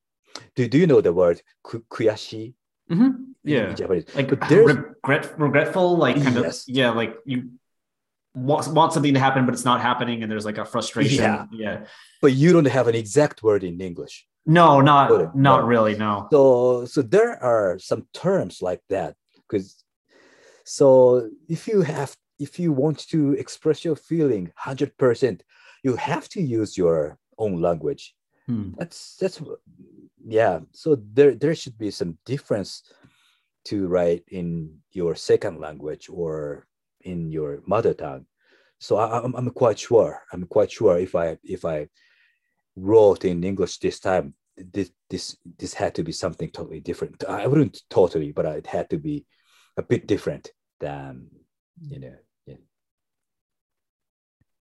[0.56, 2.54] Do, do you know the word kuyashi?
[2.90, 3.24] Mm-hmm.
[3.44, 4.06] Yeah, Japanese.
[4.16, 6.68] like but regret, regretful, like kind yes.
[6.68, 7.52] of yeah, like you
[8.34, 11.24] want, want something to happen, but it's not happening, and there's like a frustration.
[11.24, 11.86] Yeah, yeah.
[12.22, 14.28] But you don't have an exact word in English.
[14.46, 15.96] No, not not really.
[15.98, 16.28] No.
[16.32, 19.84] So so there are some terms like that because
[20.64, 25.42] so if you have if you want to express your feeling 100%,
[25.84, 28.16] you have to use your own language.
[28.46, 28.72] Hmm.
[28.78, 29.42] That's that's
[30.28, 30.60] yeah.
[30.74, 32.84] So there there should be some difference
[33.66, 36.68] to write in your second language or
[37.02, 38.26] in your mother tongue.
[38.80, 40.22] So I, I'm I'm quite sure.
[40.34, 41.88] I'm quite sure if I if I
[42.76, 47.24] wrote in English this time, this this this had to be something totally different.
[47.28, 49.26] I wouldn't totally, but it had to be
[49.78, 51.28] a bit different than
[51.82, 52.16] you know.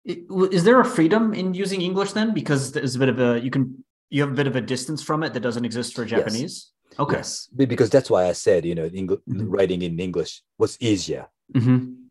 [0.06, 2.32] Is there a freedom in using English then?
[2.32, 5.02] Because there's a bit of a you can you have a bit of a distance
[5.04, 6.72] from it that doesn't exist for Japanese.
[6.98, 7.18] Okay.
[7.18, 9.46] Yes, because that's why I said you know Mhm.
[9.50, 11.28] writing in English was easier.
[11.54, 12.06] hmm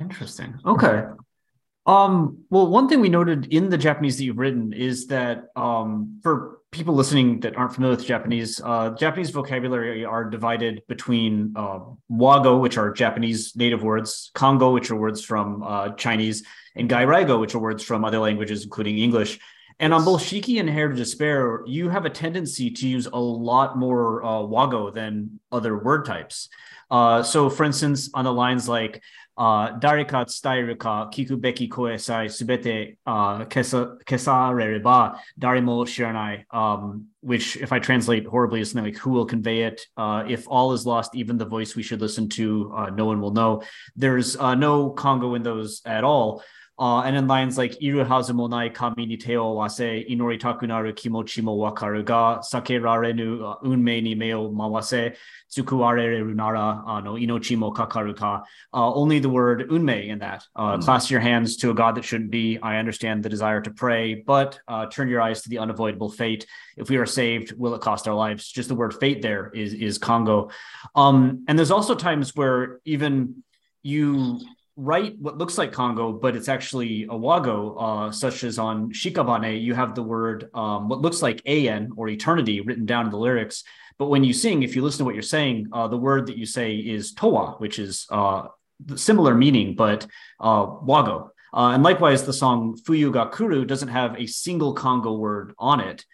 [0.00, 0.54] Interesting.
[0.64, 1.04] Okay.
[1.86, 6.20] Um, well, one thing we noted in the Japanese that you've written is that um,
[6.22, 11.80] for people listening that aren't familiar with Japanese, uh, Japanese vocabulary are divided between uh,
[12.08, 16.44] Wago, which are Japanese native words, Kango, which are words from uh, Chinese,
[16.76, 19.40] and Gairaigo, which are words from other languages, including English.
[19.80, 23.18] And on both Shiki and Heir to Despair, you have a tendency to use a
[23.18, 26.48] lot more uh, Wago than other word types.
[26.90, 29.02] Uh, so, for instance, on the lines like
[29.36, 38.26] uh, Darika tsutaeruka kikubeki koesai subete uh, kesarereba darimo shiranai, um, which, if I translate
[38.26, 39.80] horribly, is something like who will convey it?
[39.96, 43.20] Uh, if all is lost, even the voice we should listen to, uh, no one
[43.20, 43.62] will know.
[43.94, 46.42] There's uh, no Kango in those at all.
[46.78, 50.38] Uh, and then lines like "iru hazu mo nai kami ni te o wase, inori
[50.38, 55.16] takunaru kimochi mo wakaru ga, sake rarenu uh, unmei ni me mawase,
[55.50, 60.20] tsuku areru nara uh, no inochi mo kakaru ka." Uh, only the word "unmei" in
[60.20, 60.44] that.
[60.56, 60.84] Mm.
[60.84, 62.58] Clasp your hands to a god that shouldn't be.
[62.62, 66.46] I understand the desire to pray, but uh, turn your eyes to the unavoidable fate.
[66.76, 68.48] If we are saved, will it cost our lives?
[68.48, 70.52] Just the word "fate" there is is Kango.
[70.94, 73.42] Um, and there's also times where even
[73.82, 74.40] you
[74.78, 79.60] write what looks like Kango, but it's actually a Wago, uh, such as on Shikabane,
[79.60, 83.18] you have the word um, what looks like an or eternity written down in the
[83.18, 83.64] lyrics.
[83.98, 86.38] But when you sing, if you listen to what you're saying, uh, the word that
[86.38, 88.44] you say is towa, which is uh,
[88.94, 90.06] similar meaning, but
[90.38, 91.32] uh, wago.
[91.52, 95.80] Uh, and likewise, the song Fuyu ga Kuru doesn't have a single Kango word on
[95.80, 96.04] it.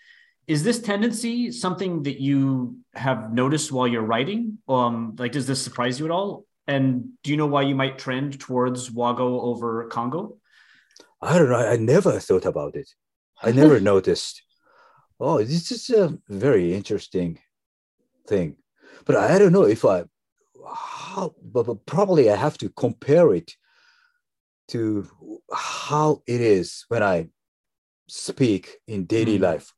[0.46, 4.58] Is this tendency something that you have noticed while you're writing?
[4.68, 6.46] Um, like, does this surprise you at all?
[6.66, 10.38] And do you know why you might trend towards Wago over Kango?
[11.20, 11.56] I don't know.
[11.56, 12.90] I never thought about it.
[13.42, 14.42] I never noticed.
[15.20, 17.38] Oh, this is a very interesting
[18.26, 18.56] thing.
[19.04, 20.04] But I don't know if I,
[20.74, 23.52] how, but, probably I have to compare it
[24.68, 25.06] to
[25.52, 27.28] how it is when I
[28.08, 29.42] speak in daily Mm.
[29.42, 29.72] life.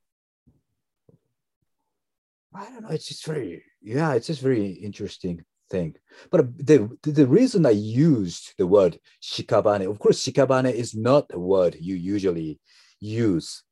[2.54, 2.88] I don't know.
[2.90, 5.94] It's just very, yeah, it's just very interesting thing.
[6.30, 11.38] But the, the reason I used the word shikabane, of course, shikabane is not a
[11.38, 12.60] word you usually
[13.00, 13.62] use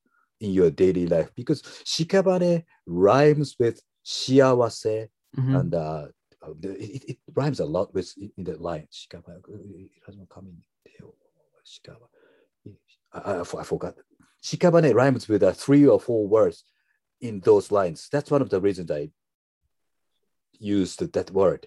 [0.41, 5.61] in your daily life because shikabane rhymes with shiawase Mhm.
[5.61, 6.07] and uh,
[6.63, 8.87] it, it, rhymes a lot with in the line.
[8.93, 11.11] Shikabane, it doesn't come in there.
[11.67, 12.09] Shikaba-
[13.13, 13.95] I, I, I I forgot.
[14.43, 16.65] Shikabane rhymes with uh, three or four words
[17.21, 18.09] in those lines.
[18.13, 19.11] That's one of the reasons I
[20.59, 21.67] used that word.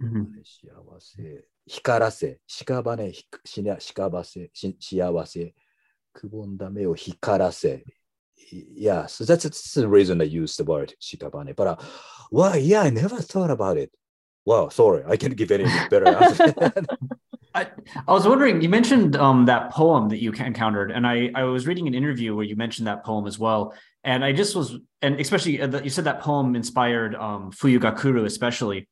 [0.00, 0.26] Mhm.
[0.44, 0.68] 幸
[1.00, 5.54] せ、光らせ、屍ひしな、屍せ、し幸せ、
[6.12, 7.84] くぼんだ目を光らせ。
[8.52, 11.54] Yeah, so that's, that's the reason I used the word shikabane.
[11.56, 11.76] But uh,
[12.30, 13.90] well, yeah, I never thought about it.
[14.44, 16.54] Wow, sorry, I can't give any better answer.
[17.54, 17.68] I,
[18.06, 21.66] I was wondering, you mentioned um, that poem that you encountered, and I, I was
[21.66, 23.74] reading an interview where you mentioned that poem as well.
[24.04, 28.26] And I just was, and especially uh, the- you said that poem inspired um, Fuyugakuru,
[28.26, 28.88] especially.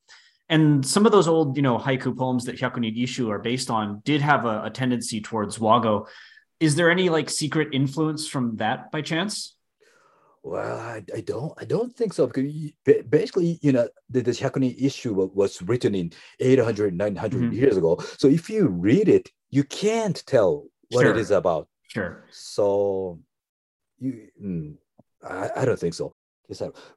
[0.50, 4.02] And some of those old, you know, haiku poems that Hyakunin Isshu are based on
[4.04, 6.08] did have a, a tendency towards Wago.
[6.60, 9.56] Is there any like secret influence from that by chance?
[10.42, 12.72] well, I, I don't I don't think so because you-
[13.10, 17.54] basically, you know, the, the Hyakunin Isshu was written in 800, 900 Mhm.
[17.54, 18.00] years ago.
[18.18, 21.12] So if you read it, you can't tell what Sure.
[21.12, 21.68] it is about.
[21.90, 22.24] Sure.
[22.32, 23.20] So
[24.00, 24.76] you, mm,
[25.24, 26.14] I, I don't think so.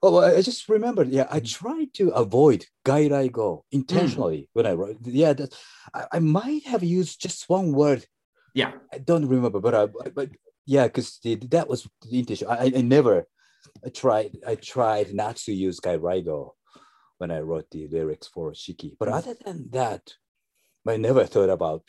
[0.03, 1.09] Oh, I I just remembered.
[1.09, 1.67] Yeah, I mm-hmm.
[1.67, 3.79] tried to avoid gairaigo go mm.
[3.79, 4.99] intentionally when I wrote.
[5.05, 5.55] Yeah, that
[5.95, 8.07] I, I might have used just one word.
[8.55, 8.73] Yeah.
[8.93, 10.31] I don't remember, but I, but
[10.67, 12.49] yeah, because that was the intention.
[12.49, 13.27] I, I- never,
[13.85, 16.51] I tried, I tried not to use gairaigo
[17.19, 18.97] when I wrote the lyrics for Shiki.
[18.99, 19.15] But Mm.
[19.15, 20.15] other than that,
[20.87, 21.85] I never thought about.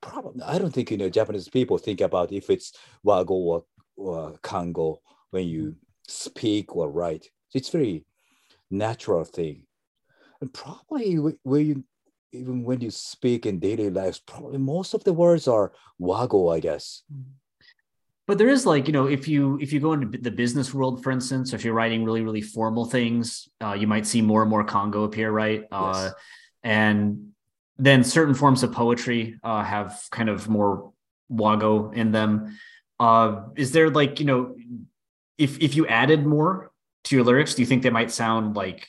[0.00, 3.64] Probably, I don't think you know Japanese people think about if it's wago or,
[3.96, 4.98] or kango
[5.30, 5.76] when you mm.
[6.10, 7.30] Speak or write.
[7.54, 8.04] It's very
[8.70, 9.62] natural thing.
[10.40, 11.84] and probably when you
[12.32, 16.60] even when you speak in daily life, probably most of the words are wago, I
[16.60, 17.02] guess.
[18.26, 21.02] But there is like you know if you if you go into the business world,
[21.02, 24.50] for instance, if you're writing really really formal things, uh, you might see more and
[24.50, 25.64] more Kango appear, right?
[25.70, 26.14] Uh, yes.
[26.62, 27.32] and
[27.78, 30.92] then certain forms of poetry uh, have kind of more
[31.28, 32.56] wago in them.
[33.00, 34.54] Uh, is there like you know
[35.40, 36.70] if if you added more
[37.04, 38.88] to your lyrics, do you think they might sound like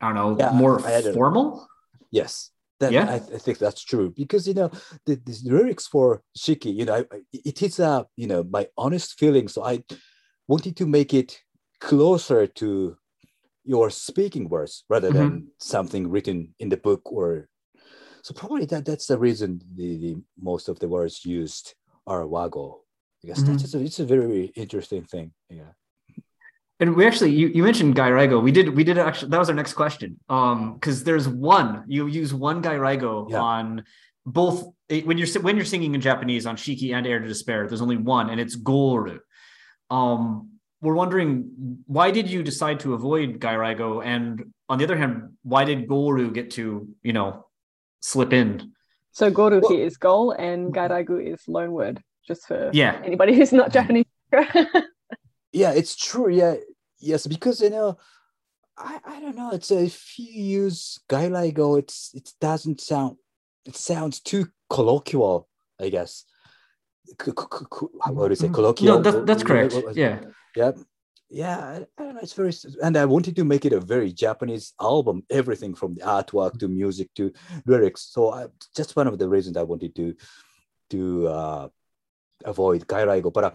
[0.00, 0.80] I don't know, yeah, more
[1.12, 1.68] formal?
[2.10, 2.50] Yes.
[2.80, 4.68] That, yeah, I, I, think that's true because you know
[5.06, 9.16] the, the lyrics for Shiki, you know, I, it is a you know my honest
[9.20, 9.46] feeling.
[9.46, 9.84] So I
[10.48, 11.38] wanted to make it
[11.80, 12.96] closer to
[13.64, 15.18] your speaking words rather mm-hmm.
[15.18, 17.48] than something written in the book or
[18.22, 21.74] so probably that that's the reason the, the most of the words used
[22.06, 22.81] are wago
[23.24, 23.56] I guess mm-hmm.
[23.56, 25.72] that's a, it's a very interesting thing yeah.
[26.80, 29.54] And we actually you, you mentioned gairaigo we did we did actually that was our
[29.54, 30.18] next question.
[30.28, 33.40] Um because there's one you use one gairaigo yeah.
[33.40, 33.84] on
[34.26, 37.66] both eh, when you're when you're singing in japanese on shiki and Heir to Despair
[37.68, 39.18] there's only one and it's goru
[39.90, 40.50] um
[40.80, 41.50] we're wondering
[41.86, 46.32] why did you decide to avoid gairaigo and on the other hand why did goru
[46.32, 47.46] get to you know
[48.02, 48.72] slip in?
[49.12, 53.52] So goru well, is goal and gairaigo is loan word just for yeah anybody who's
[53.52, 54.06] not japanese
[55.52, 56.54] yeah it's true yeah
[57.02, 57.98] yes, because you know,
[58.78, 59.50] I, I don't know.
[59.50, 63.16] It's a, if you use gairaigo, it's it doesn't sound
[63.66, 65.48] it sounds too colloquial,
[65.80, 66.24] I guess.
[68.00, 68.96] How would you say colloquial?
[68.96, 69.74] No, that, that's correct.
[69.94, 70.20] Yeah.
[70.56, 70.72] Yeah.
[71.34, 72.20] Yeah, I, I don't know.
[72.22, 72.52] It's very,
[72.82, 75.22] and I wanted to make it a very Japanese album.
[75.30, 77.32] Everything from the artwork to music to
[77.64, 78.02] lyrics.
[78.12, 80.14] So I, just one of the reasons I wanted to
[80.90, 81.68] to uh,
[82.44, 83.32] avoid gairaigo.
[83.32, 83.50] But uh,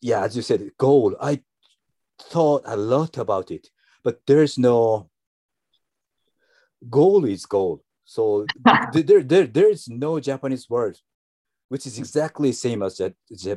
[0.00, 1.16] yeah, as you said, goal.
[1.20, 1.42] I
[2.20, 3.68] thought a lot about it,
[4.02, 5.10] but there's no
[6.88, 7.82] goal is goal.
[8.04, 8.46] So
[8.92, 10.98] there, there, there is no Japanese word,
[11.68, 13.14] which is exactly same as that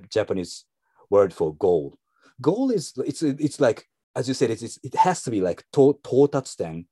[0.09, 0.65] Japanese
[1.09, 1.97] word for goal.
[2.41, 5.99] Goal is it's it's like as you said, it's, it has to be like to,
[6.03, 6.85] totatsu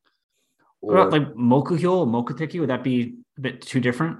[0.82, 2.60] or like mokugyo, mokuteki?
[2.60, 4.18] Would that be a bit too different?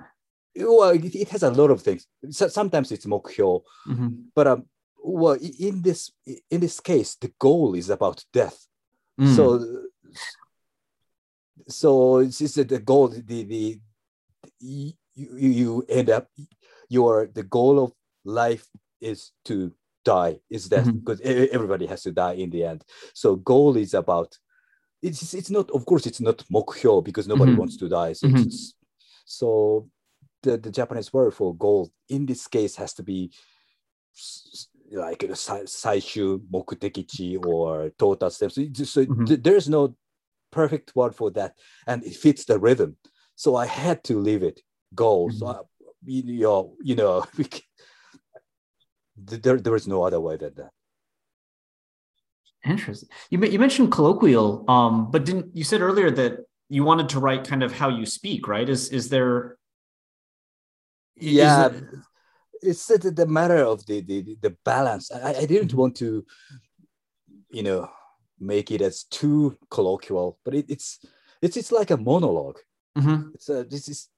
[0.58, 2.08] Well, it, it has a lot of things.
[2.32, 4.08] So, sometimes it's mokuhyo, mm-hmm.
[4.36, 4.66] but um,
[5.08, 6.12] well in this
[6.52, 8.68] in this case the goal is about death
[9.20, 9.36] mm.
[9.36, 9.86] so
[11.68, 13.80] so it's just the goal the the
[14.60, 16.28] you, you end up
[16.90, 17.92] your the goal of
[18.26, 18.68] life
[19.00, 19.72] is to
[20.04, 20.98] die is death mm-hmm.
[20.98, 22.84] because everybody has to die in the end
[23.14, 24.38] so goal is about
[25.02, 27.60] it's it's not of course it's not mokhyo because nobody mm-hmm.
[27.60, 28.50] wants to die so, mm-hmm.
[29.26, 29.90] so
[30.48, 33.32] the, the Japanese word for gold in this case has to be
[34.92, 38.56] like a saishu mokutekichi or total steps.
[38.56, 39.44] So, so mm -hmm.
[39.44, 39.96] there's no
[40.52, 41.52] perfect word for that,
[41.86, 42.98] and it fits the rhythm.
[43.36, 45.32] So I had to leave it gold.
[45.32, 45.40] Mm -hmm.
[45.40, 45.60] So mm-hmm.
[45.60, 45.66] uh,
[46.08, 47.26] I, you know, you know,
[49.44, 50.72] there there is no other way than that.
[52.64, 53.10] Interesting.
[53.30, 56.34] You you mentioned colloquial, um, but didn't you said earlier that
[56.70, 58.70] you wanted to write kind of how you speak, right?
[58.70, 59.57] Is is there
[61.20, 61.70] yeah.
[61.70, 61.84] Is
[62.62, 65.12] it's the, the matter of the the, the balance.
[65.12, 65.78] I, I didn't mm-hmm.
[65.78, 66.26] want to,
[67.52, 67.90] you know,
[68.40, 71.00] make it as too colloquial, but it, it's
[71.42, 72.56] it's it's like a monolog
[72.98, 73.30] mm-hmm.
[73.34, 74.10] It's this is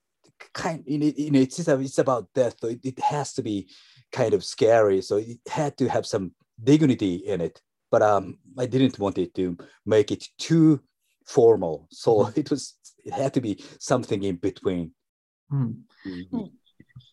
[0.54, 3.42] kind you know, you know it's a, it's about death, so it, it has to
[3.42, 3.70] be
[4.12, 5.02] kind of scary.
[5.02, 6.32] So it had to have some
[6.64, 7.62] dignity in it.
[7.92, 10.82] But um, I didn't want it to make it too
[11.26, 11.88] formal.
[11.92, 12.40] So mm-hmm.
[12.40, 14.92] it was it had to be something in between.
[15.52, 16.46] Mm-hmm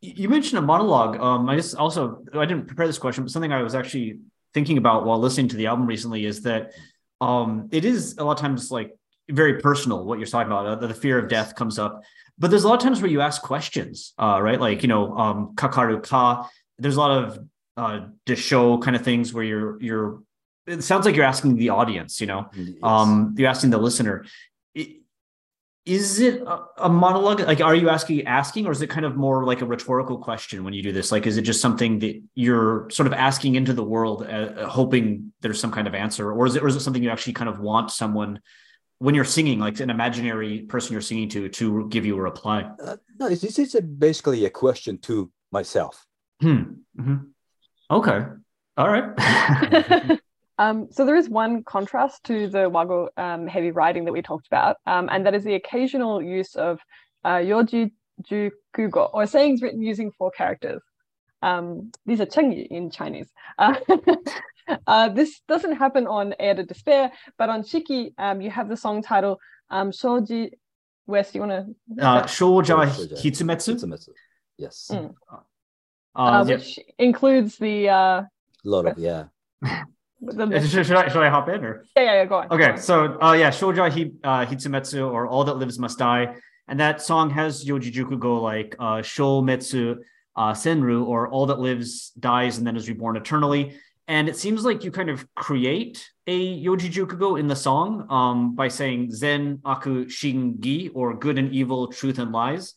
[0.00, 1.18] you mentioned a monologue.
[1.20, 4.20] Um, I just also I didn't prepare this question, but something I was actually
[4.54, 6.72] thinking about while listening to the album recently is that
[7.20, 8.96] um, it is a lot of times like
[9.30, 10.66] very personal what you're talking about.
[10.66, 12.02] Uh, the, fear of death comes up,
[12.38, 14.60] but there's a lot of times where you ask questions, uh, right?
[14.60, 16.48] Like you know, um, kakaru ka.
[16.78, 17.38] There's a lot of
[17.76, 18.00] uh,
[18.34, 20.22] show kind of things where you're you're.
[20.66, 22.74] It sounds like you're asking the audience, you know, yes.
[22.82, 24.24] um, you're asking the listener
[25.86, 26.42] is it
[26.78, 29.66] a, monologue like are you asking asking or is it kind of more like a
[29.66, 31.12] rhetorical question when you do this?
[31.12, 34.68] Like is it just something that you're sort of asking into the world uh, uh,
[34.68, 36.32] hoping there's some kind of answer?
[36.32, 38.40] Or is it or is it something you actually kind of want someone
[38.98, 42.68] when you're singing like an imaginary person you're singing to to give you a reply?
[42.82, 46.04] Uh, no this is basically a question to myself.
[46.40, 46.62] Hmm.
[46.98, 47.16] Mm-hmm.
[47.92, 48.24] okay.
[48.76, 50.18] All right
[50.58, 54.46] Um, so there is one contrast to the Wago um, heavy writing that we talked
[54.46, 56.80] about, um, and that is the occasional use of
[57.24, 57.90] uh, yoji
[58.22, 60.82] jukugo, or sayings written using four characters.
[61.42, 63.30] Um, these are chengyu in Chinese.
[63.58, 63.74] Uh,
[64.86, 68.76] uh, this doesn't happen on Heir to Despair, but on Shiki, um, you have the
[68.76, 69.38] song title
[69.70, 70.50] Um, Shoji,
[71.06, 72.04] Wes, you want to?
[72.04, 73.16] Uh, Shouja Shouja.
[73.22, 73.74] Hitsumetsu.
[73.74, 74.08] Hitsumetsu.
[74.58, 74.90] Yes.
[74.92, 75.14] Mm.
[75.30, 75.36] Uh,
[76.16, 76.56] Uh, yeah.
[76.56, 78.28] which includes the, uh, A
[78.64, 79.24] lot of yeah.
[80.22, 81.84] Should, should I should I hop in or?
[81.96, 82.48] yeah, yeah, yeah, go on.
[82.48, 82.78] go Okay, on.
[82.78, 84.10] so uh, yeah, Shouja Hi,
[84.42, 86.34] uh, Hitsumetsu or All That Lives Must Die,
[86.68, 89.98] and that song has Yojijuku go like uh, Shoumetsu
[90.36, 93.76] uh, Senru or All That Lives Dies and then is reborn eternally.
[94.08, 98.54] And it seems like you kind of create a Yojijuku go in the song um,
[98.54, 102.74] by saying Zen Aku Shingi or Good and Evil, Truth and Lies.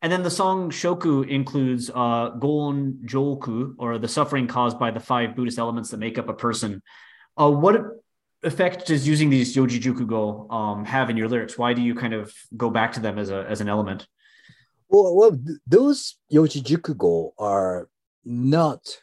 [0.00, 5.00] And then the song Shoku includes uh, Gon Joku or the suffering caused by the
[5.00, 6.82] five Buddhist elements that make up a person.
[7.36, 7.80] Uh, what
[8.44, 11.58] effect does using these yojijuku go um, have in your lyrics?
[11.58, 14.06] Why do you kind of go back to them as a as an element?
[14.88, 17.88] Well, well th- those Yojijukugo are
[18.24, 18.98] not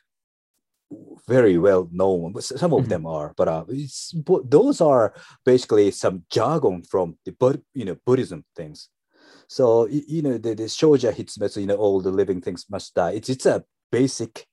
[1.28, 2.89] very well known, but some of Mhm.
[2.89, 3.34] them are.
[3.36, 8.89] But uh, it's, but those are basically some jargon from the you know Buddhism things.
[9.48, 13.12] So you know the, the Shoja Hitsumetsu, you know all the living things must die.
[13.12, 14.46] It's it's a basic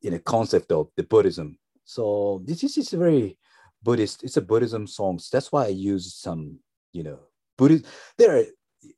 [0.00, 1.58] you know concept of the Buddhism.
[1.84, 3.38] So this is it's a very
[3.82, 4.22] Buddhist.
[4.24, 5.30] It's a Buddhism songs.
[5.30, 6.58] That's why I use some
[6.92, 7.20] you know
[7.56, 7.86] Buddhist.
[8.16, 8.44] There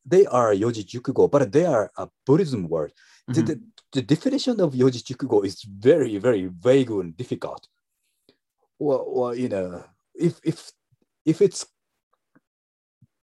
[0.04, 2.92] they are Yojijukugo, but they are a Buddhism word.
[3.28, 3.46] The, Mhm.
[3.46, 3.60] the,
[3.92, 7.66] the definition of Yojijukugo is very, very vague and difficult.
[8.78, 10.72] Well, well, you know, if if
[11.24, 11.66] if it's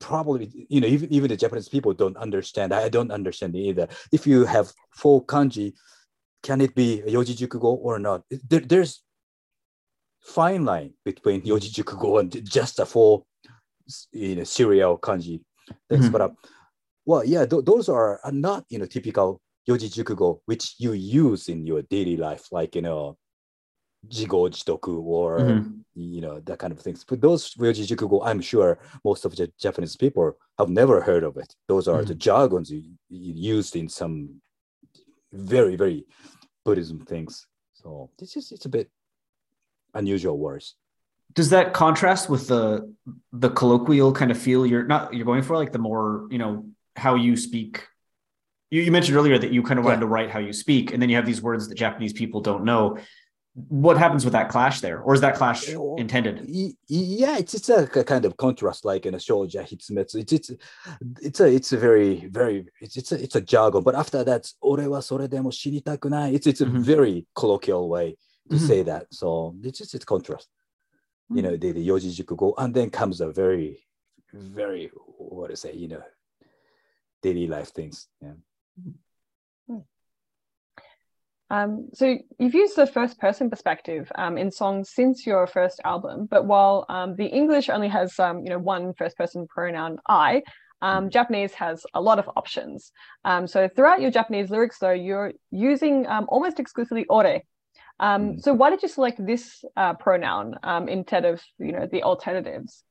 [0.00, 2.72] probably you know even even the Japanese people don't understand.
[2.72, 3.88] I don't understand either.
[4.12, 5.72] If you have four kanji,
[6.42, 8.22] can it be a Yojijukugo or not?
[8.48, 9.02] There, there's
[10.20, 13.24] fine line between Yojijukugo and just a four
[14.12, 15.40] you know serial kanji
[15.88, 16.08] things.
[16.08, 16.12] Mhm.
[16.12, 16.30] But uh,
[17.04, 21.66] well, yeah, th- those are, are not you know typical yojijukugo which you use in
[21.66, 23.16] your daily life, like you know
[24.08, 25.80] jigo jitoku or Mhm.
[25.94, 27.04] you know that kind of things.
[27.04, 31.54] But those yojijukugo, I'm sure most of the Japanese people have never heard of it.
[31.68, 34.40] Those are the jargons you, you used in some
[35.32, 36.06] very very
[36.64, 37.46] Buddhism things.
[37.74, 38.90] So this is it's a bit
[39.94, 40.74] unusual words.
[41.34, 42.92] Does that contrast with the
[43.32, 46.66] the colloquial kind of feel you're not you're going for, like the more you know
[46.96, 47.86] how you speak?
[48.70, 50.00] You, you mentioned earlier that you kind of wanted Yeah.
[50.00, 52.64] to write how you speak, and then you have these words that Japanese people don't
[52.64, 52.98] know.
[53.68, 56.44] What happens with that clash there, or is that clash intended?
[56.46, 60.50] Yeah it's it's a kind of contrast like in a hitsumetsu it's it's
[61.22, 63.82] it's a it's a very very it's it's a, it's a jargon.
[63.82, 66.80] But after that ore wa sore demo shiritaku nai it's it's a Mhm.
[66.92, 68.18] very colloquial way
[68.50, 68.66] to Mhm.
[68.68, 69.06] say that.
[69.10, 70.48] So it's just it's contrast.
[71.30, 73.86] You know the, the yoji go and then comes a very
[74.34, 76.02] very what to say you know
[77.22, 78.06] daily life things.
[78.20, 78.34] Yeah
[81.48, 86.26] Um, so you've used the first person perspective um, in songs since your first album,
[86.28, 90.42] but while um, the English only has um, you know one first person pronoun I,
[90.82, 92.90] um, Japanese has a lot of options.
[93.24, 97.40] Um, so throughout your Japanese lyrics, though, you're using um, almost exclusively ore.
[97.98, 98.42] Um, Mm.
[98.42, 102.82] So why did you select this uh, pronoun um, instead of you know the alternatives?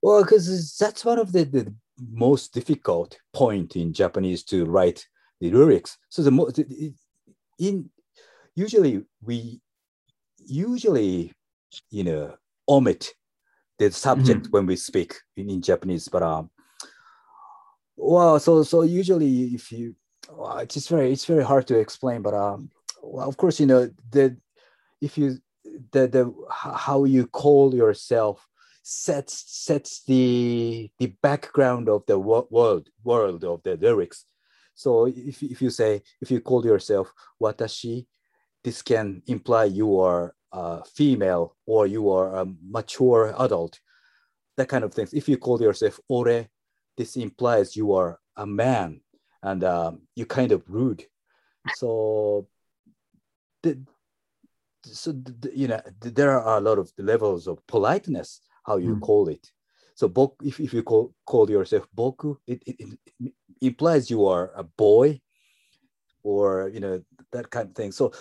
[0.00, 1.74] Well, because that's one of the, the
[2.10, 5.06] most difficult point in Japanese to write
[5.40, 5.98] the lyrics.
[6.08, 6.94] So the mo- the- the-
[7.58, 7.90] in
[8.54, 9.60] usually we
[10.46, 11.32] usually
[11.90, 12.34] you know
[12.68, 13.12] omit
[13.78, 16.50] the subject when we speak in, in Japanese, but um,
[17.96, 19.94] well, so so usually if you,
[20.30, 22.70] well, it's just very it's very hard to explain, but um,
[23.02, 24.36] well, of course you know the
[25.00, 25.38] if you
[25.92, 28.46] the the how you call yourself
[28.82, 34.24] sets sets the the background of the wo- world world of the lyrics.
[34.76, 38.06] So if if you say if you call yourself watashi,
[38.62, 43.80] this can imply you are a female or you are a mature adult,
[44.56, 45.14] that kind of things.
[45.14, 46.46] If you call yourself ore,
[46.96, 49.00] this implies you are a man
[49.42, 51.04] and um, you kind of rude.
[51.66, 52.46] So
[53.62, 53.80] the
[54.84, 58.96] so the, you know th- there are a lot of levels of politeness how you
[58.96, 59.00] Mm.
[59.00, 59.50] call it
[59.94, 64.52] so bok, if, if you call, call yourself boku it, it, it implies you are
[64.56, 65.20] a boy
[66.22, 67.02] or you know
[67.32, 68.12] that kind of thing so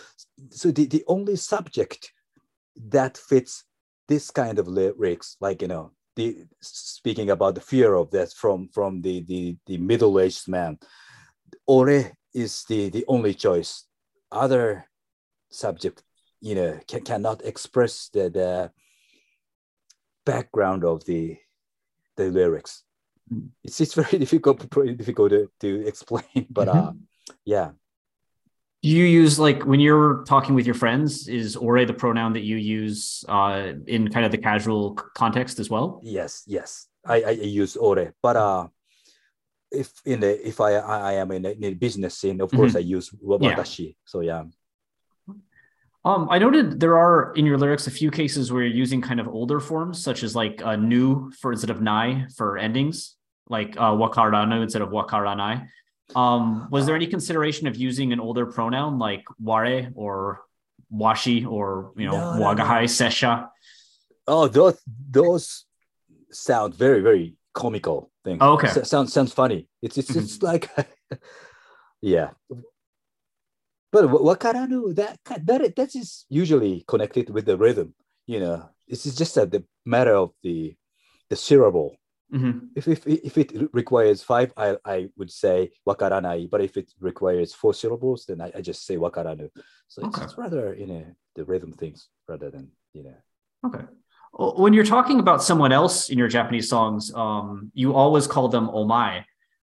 [0.49, 2.11] so the, the only subject
[2.75, 3.63] that fits
[4.07, 8.69] this kind of lyrics like you know the speaking about the fear of death from
[8.73, 10.77] from the the, the middle-aged man
[11.67, 13.85] ore is the the only choice
[14.31, 14.85] other
[15.49, 16.03] subject
[16.41, 18.71] you know can, cannot express the, the
[20.25, 21.37] background of the
[22.15, 22.83] the lyrics.
[23.63, 26.91] It's it's very difficult pretty difficult to, to explain but uh
[27.45, 27.71] yeah
[28.83, 31.27] Do you use like when you're talking with your friends?
[31.27, 35.69] Is ore the pronoun that you use uh, in kind of the casual context as
[35.73, 36.01] well?
[36.03, 37.31] yes yes I, I
[37.61, 38.67] use ore, but uh,
[39.71, 42.73] if in the if I I am in a, in a business scene, of course
[42.73, 42.81] Mhm.
[42.81, 43.09] I use
[43.41, 43.57] Yeah.
[44.05, 44.43] So yeah.
[46.05, 49.19] Um, I noted there are in your lyrics a few cases where you're using kind
[49.19, 53.15] of older forms, such as like uh, new for instead of nai for endings,
[53.49, 55.67] like uh, wakaranu instead of wakaranai.
[56.15, 60.41] Um, was there any consideration of using an older pronoun like ware or
[60.93, 62.45] washi or you know No, no, no.
[62.45, 63.49] wagahai sesha?
[64.27, 64.79] Oh, those
[65.09, 65.65] those
[66.31, 68.37] sound very very comical things.
[68.41, 68.67] Oh, okay.
[68.67, 69.67] S- sounds sounds funny.
[69.81, 70.69] It's it's it's like
[72.01, 72.29] yeah.
[73.95, 75.15] But wa- wakaranu that
[75.47, 77.89] that that is usually connected with the rhythm.
[78.33, 78.57] You know,
[78.89, 80.75] this is just a, the matter of the
[81.29, 81.89] the syllable.
[82.37, 82.55] Mhm.
[82.79, 83.49] If if if it
[83.81, 85.57] requires five, I I would say
[85.87, 86.49] wakaranai.
[86.53, 89.47] But if it requires four syllables, then I, I just say wakaranu.
[89.91, 90.25] So it's, Okay.
[90.25, 91.03] it's rather you know
[91.37, 91.99] the rhythm things
[92.31, 92.65] rather than
[92.97, 93.17] you know.
[93.67, 93.85] Okay.
[94.63, 98.67] When you're talking about someone else in your Japanese songs, um, you always call them
[98.67, 99.23] omai,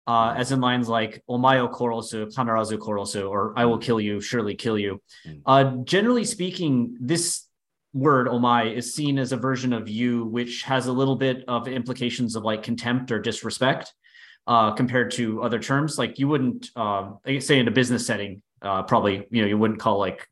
[0.10, 4.56] uh, as in lines like "Omayo korosu, kanarazu korosu," or "I will kill you, surely
[4.56, 5.42] kill you." Mm.
[5.46, 7.46] Uh, generally speaking, this
[7.94, 11.68] word "omae" is seen as a version of you, which has a little bit of
[11.68, 13.94] implications of like contempt or disrespect,
[14.48, 16.00] uh, compared to other terms.
[16.00, 19.80] Like you wouldn't, uh, say, in a business setting, uh, probably you know you wouldn't
[19.80, 20.28] call like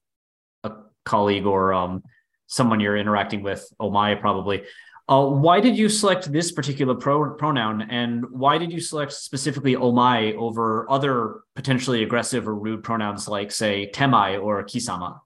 [0.64, 0.72] a
[1.06, 2.02] colleague or um,
[2.48, 4.64] someone you're interacting with, my, probably.
[5.10, 9.76] Uh, why did you select this particular pro- pronoun, and why did you select specifically
[9.76, 15.20] "oh my" over other potentially aggressive or rude pronouns like, say, temai or kisama?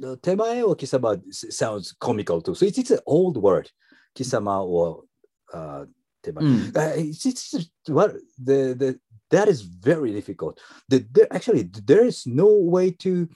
[0.00, 2.54] the temae or kisama sounds comical too.
[2.54, 3.70] So it's, it's an old word,
[4.16, 5.04] kisama or
[5.52, 5.84] uh,
[6.24, 6.42] temae.
[6.42, 8.98] Mm, Uh, it's, it's what the the
[9.30, 10.58] that is very difficult.
[10.88, 13.28] The, there actually there is no way to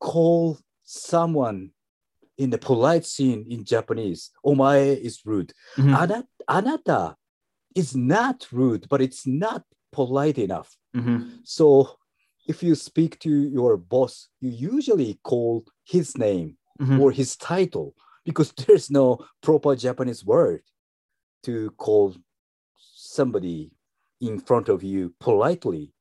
[0.00, 1.70] call someone
[2.40, 4.30] in the polite scene in Japanese.
[4.44, 5.52] Omae is rude.
[5.76, 7.14] mhm, Ana, anata
[7.74, 9.62] is not rude, but it's not
[9.92, 10.70] polite enough.
[10.96, 11.64] mhm, So
[12.48, 16.98] if you speak to your boss, you usually call his name mhm.
[17.00, 17.94] or his title
[18.24, 19.06] because there's no
[19.42, 20.62] proper Japanese word
[21.42, 22.14] to call
[22.76, 23.70] somebody
[24.20, 25.92] in front of you politely.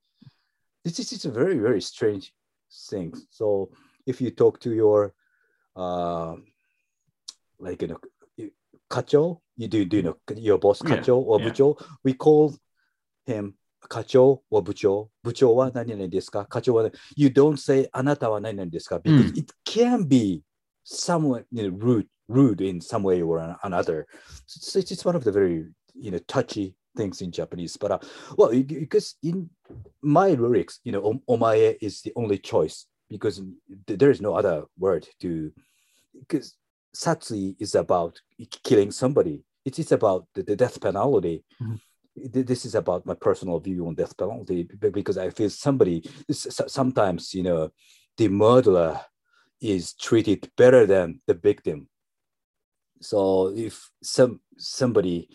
[0.84, 2.34] This is a very, very strange
[2.90, 3.14] thing.
[3.30, 3.72] So
[4.06, 5.14] if you talk to your
[5.80, 6.46] um,
[7.60, 8.00] like you know,
[8.90, 9.40] kacho.
[9.58, 11.14] You do do you know your boss kacho yeah.
[11.14, 11.50] or yeah.
[11.50, 11.86] bucho?
[12.04, 12.56] We call
[13.26, 13.56] him
[13.90, 15.10] kacho or bucho.
[15.26, 16.46] Bucho wa nani nani desu ka?
[16.46, 19.18] Kacho wa you don't say anata wa nani nani desu ka hmm.
[19.18, 19.38] because mm.
[19.38, 20.44] it can be
[20.84, 24.06] somewhat you know, rude rude in some way or another.
[24.46, 27.78] So it's, it's one of the very you know touchy things in Japanese.
[27.78, 28.00] But uh,
[28.38, 29.50] well, because in
[30.02, 33.42] my lyrics, you know, omae is the only choice because
[33.88, 35.52] there is no other word to
[36.20, 36.56] because
[36.96, 38.20] satsui is about
[38.64, 41.80] killing somebody it's, it's about the, the death penalty Mhm.
[42.46, 47.44] this is about my personal view on death penalty because I feel somebody sometimes you
[47.44, 47.72] know
[48.18, 49.00] the murderer
[49.62, 51.88] is treated better than the victim.
[53.02, 55.30] So if some somebody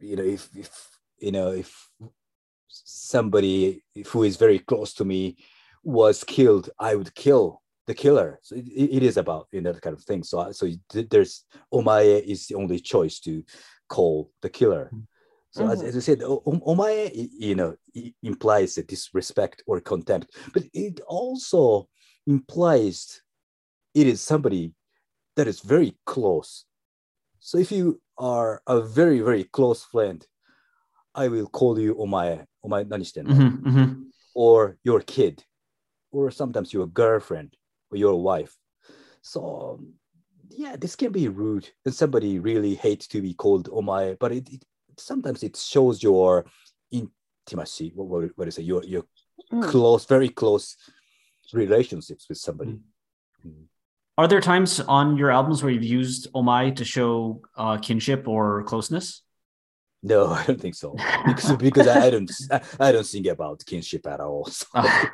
[0.00, 1.88] you know if, if you know if
[2.68, 5.36] somebody who is very close to me
[5.82, 8.39] was killed, I would kill the killer.
[8.41, 10.23] So it, it is about you know that kind of thing.
[10.23, 13.43] So I- so th- there's omae is the only choice to
[13.87, 14.91] call the killer.
[15.51, 15.87] So as, Mhm.
[15.87, 20.27] as I said, o- o- omae, y- you know, i- implies a disrespect or contempt,
[20.53, 21.87] but it also
[22.27, 23.21] implies
[23.93, 24.73] it is somebody
[25.35, 26.65] that is very close.
[27.39, 30.25] So if you are a very, very close friend,
[31.13, 33.35] I will call you omae, omae 何してんの?
[33.35, 33.95] Mhm, mhm.
[34.33, 35.43] or your kid,
[36.11, 37.58] or sometimes your girlfriend or
[37.92, 38.56] your wife.
[39.22, 39.80] So
[40.48, 44.48] yeah, this can be rude, and somebody really hates to be called omae, but it,
[44.50, 44.64] it
[44.98, 46.44] sometimes it shows your
[46.90, 47.92] intimacy.
[47.94, 48.62] What what, what is it?
[48.64, 49.04] Your your
[49.52, 49.62] Mm.
[49.64, 50.76] close, very close
[51.54, 52.78] relationships with somebody.
[53.44, 53.64] Mm.
[54.18, 58.62] Are there times on your albums where you've used omai to show uh, kinship or
[58.64, 59.22] closeness?
[60.02, 60.94] No, I don't think so.
[61.26, 64.44] Because, because I, I don't I, I don't think about kinship at all.
[64.44, 65.10] So, Ah.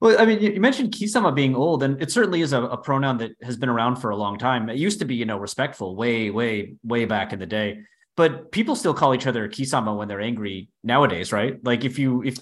[0.00, 3.18] Well, I mean, you mentioned kisama being old, and it certainly is a, a pronoun
[3.18, 4.68] that has been around for a long time.
[4.68, 7.80] It used to be, you know, respectful way, way, way back in the day.
[8.16, 11.58] But people still call each other kisama when they're angry nowadays, right?
[11.64, 12.38] Like if you if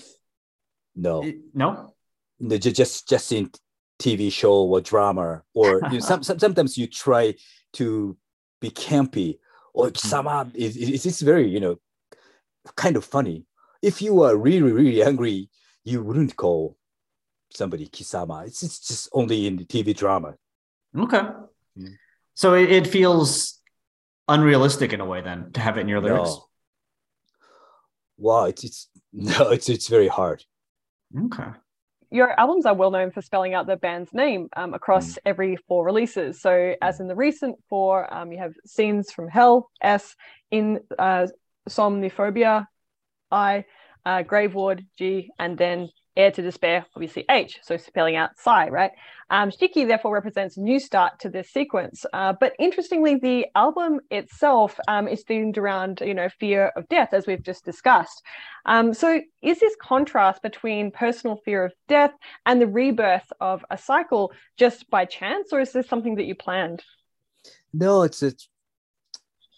[0.94, 1.24] no,
[1.54, 1.94] no,
[2.38, 3.50] no, just just in
[3.98, 7.34] TV show or drama, or you know, some, some, sometimes you try
[7.74, 8.16] to
[8.60, 9.38] be campy
[9.74, 9.88] oh, mm-hmm.
[9.88, 10.50] or sama.
[10.54, 11.80] It's, it's it's very you know
[12.76, 13.46] kind of funny.
[13.80, 15.48] If you are really really angry,
[15.84, 16.76] you wouldn't call
[17.56, 18.46] somebody kisama.
[18.46, 20.34] It's, it's just only in the TV drama.
[20.98, 21.22] okay.
[21.78, 21.96] Mm.
[22.34, 23.60] So it, it feels
[24.28, 26.30] unrealistic in a way then to have it in your lyrics?
[26.30, 26.48] No.
[28.18, 30.44] Wow, it's it's no, it's it's very hard.
[31.26, 31.50] Okay.
[32.10, 35.84] your albums are well known for spelling out the band's name um, across every four
[35.84, 36.40] releases.
[36.40, 40.14] So, as in the recent four, um, you have Scenes from Hell, S,
[40.50, 41.26] in uh,
[41.68, 42.66] Somniphobia,
[43.30, 43.64] I,
[44.06, 47.58] uh, Graveward, G, and then Heir to Despair, obviously H.
[47.62, 48.90] So, spelling out Sigh, right?
[49.30, 52.04] Um, Shiki therefore represents new start to this sequence.
[52.12, 57.14] Uh, but interestingly, the album itself um, is themed around, you know, fear of death,
[57.14, 58.22] as we've just discussed.
[58.66, 62.12] Um, so, is this contrast between personal fear of death
[62.44, 66.34] and the rebirth of a cycle just by chance, or is this something that you
[66.34, 66.82] planned?
[67.72, 68.48] No, it's it's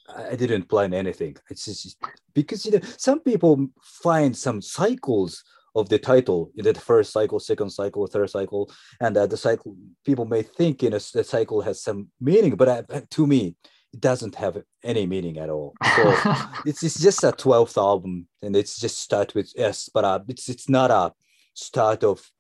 [0.08, 1.36] I I didn't plan anything.
[1.50, 1.96] It's just
[2.32, 5.42] because you know some people find some cycles
[5.74, 8.70] of the title, the first cycle, second cycle, third cycle,
[9.00, 12.68] and uh, the cycle people may think you know the cycle has some meaning, but
[12.68, 13.56] uh, to me,
[13.92, 15.74] it doesn't have any meaning at all.
[15.96, 16.14] So
[16.66, 20.48] it's it's just a twelfth album, and it's just start with S, but uh, it's
[20.48, 21.12] it's not a
[21.54, 22.30] start of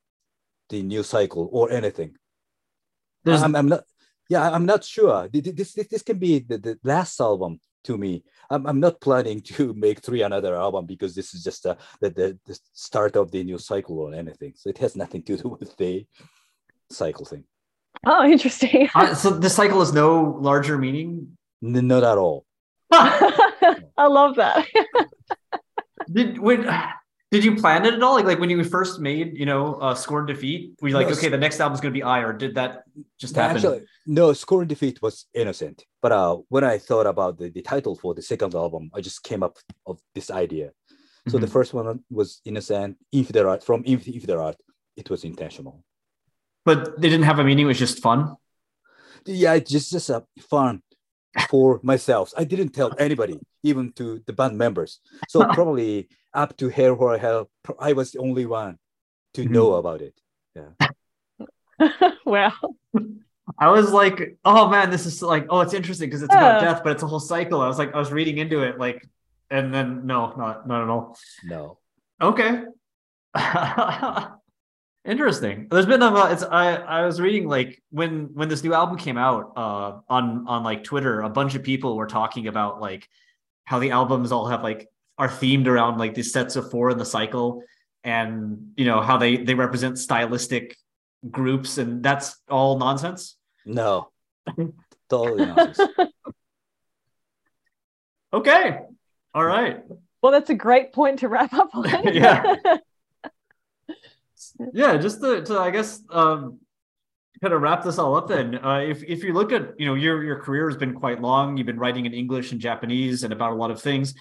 [0.70, 2.16] the new cycle or anything.
[3.42, 3.84] I'm, I'm not.
[4.28, 5.28] Yeah, I'm not sure.
[5.28, 8.24] Th- th- This this, this can be the, the last album to me.
[8.50, 12.10] I'm, I'm not planning to make three another album because this is just uh, the,
[12.10, 14.52] the the start of the new cycle or anything.
[14.56, 16.06] So it has nothing to do with the
[16.90, 17.44] cycle thing.
[18.06, 18.88] Oh, interesting.
[18.94, 21.36] Uh, so the cycle has no larger meaning.
[21.62, 22.44] N- not at all.
[22.92, 24.66] I love that.
[26.12, 26.68] Did when
[27.30, 28.14] did you plan it at all?
[28.14, 31.18] Like like when you first made you know uh, Scorn Defeat, were you like Yes.
[31.18, 32.84] okay the next album's gonna be I or did that
[33.18, 33.56] just happen?
[33.56, 35.84] Actually, no, Scorn Defeat was innocent.
[36.02, 39.22] But uh, when I thought about the, the title for the second album, I just
[39.22, 39.56] came up
[39.86, 40.70] of this idea.
[41.28, 41.52] So the Mhm.
[41.56, 42.98] first one was innocent.
[43.10, 44.54] If there are from if, if there are,
[44.96, 45.82] it was intentional.
[46.66, 47.64] but they didn't have a meaning.
[47.66, 48.36] It was just fun.
[49.26, 50.20] Yeah, it's just just a
[50.54, 50.82] fun
[51.48, 52.32] for myself.
[52.36, 55.00] I didn't tell anybody, even to the band members.
[55.28, 58.78] So probably up to Hail Horror Hail, pro- I was the only one
[59.34, 59.50] to Mhm.
[59.50, 60.14] know about it.
[60.54, 60.88] Yeah.
[62.24, 62.52] wow.
[63.58, 66.72] I was like, oh man, this is like, oh, it's interesting because it's about Yeah.
[66.72, 67.60] death, but it's a whole cycle.
[67.60, 69.06] I was like, I was reading into it, like,
[69.50, 71.16] and then no, not not at all.
[71.44, 71.78] No.
[72.20, 72.62] Okay.
[75.04, 75.68] Interesting.
[75.70, 79.18] There's been a it's I I was reading like when when this new album came
[79.18, 83.06] out uh on on like Twitter a bunch of people were talking about like
[83.64, 86.96] how the albums all have like are themed around like these sets of four in
[86.96, 87.62] the cycle
[88.02, 90.76] and you know how they they represent stylistic
[91.30, 93.36] groups and that's all nonsense.
[93.66, 94.08] No.
[95.10, 95.90] totally nonsense.
[98.32, 98.78] Okay.
[99.34, 99.82] All right.
[100.22, 101.84] Well, that's a great point to wrap up on.
[102.14, 102.56] Yeah.
[104.72, 106.60] Yeah just to, to i guess um
[107.42, 109.94] kind of wrap this all up then uh if if you look at you know
[109.94, 113.32] your your career has been quite long you've been writing in english and japanese and
[113.32, 114.14] about a lot of things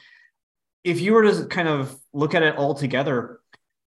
[0.84, 3.40] if you were to kind of look at it all together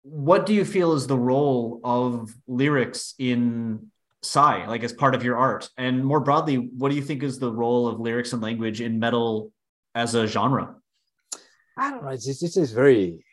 [0.01, 3.87] what do you feel is the role of lyrics in
[4.23, 7.39] Sigh, like as part of your art and more broadly what do you think is
[7.39, 9.51] the role of lyrics and language in metal
[9.95, 10.75] as a genre
[11.77, 12.11] I don't know.
[12.11, 13.25] This, this is very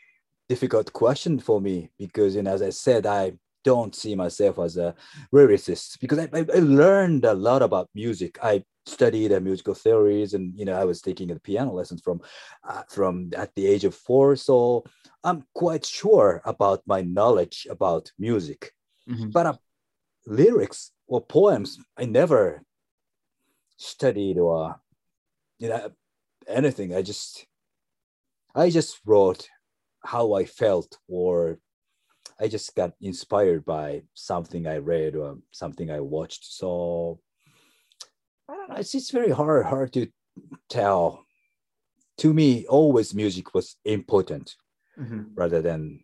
[0.49, 3.33] difficult question for me because, you know, as I said, I
[3.65, 4.95] don't see myself as a
[5.35, 8.39] lyricist because I, I, I learned a lot about music.
[8.43, 12.21] I studied uh, musical theories, and you know, I was taking the piano lessons from
[12.67, 14.37] uh, from at the age of four.
[14.37, 14.85] So
[15.25, 18.73] I'm quite sure about my knowledge about music.
[19.09, 19.33] Mhm.
[19.33, 19.55] But uh,
[20.27, 22.63] lyrics or poems, I never
[23.77, 24.81] studied or
[25.59, 25.91] you know
[26.47, 26.95] anything.
[26.95, 27.47] I just
[28.55, 29.49] I just wrote
[30.09, 31.59] how I felt, or
[32.41, 36.45] I just got inspired by something I read or something I watched.
[36.47, 37.21] So
[38.49, 38.77] I don't know.
[38.77, 40.07] It's just very hard, hard to
[40.71, 41.27] tell.
[42.19, 44.57] To me, always music was important
[44.97, 45.33] Mhm.
[45.35, 46.01] rather than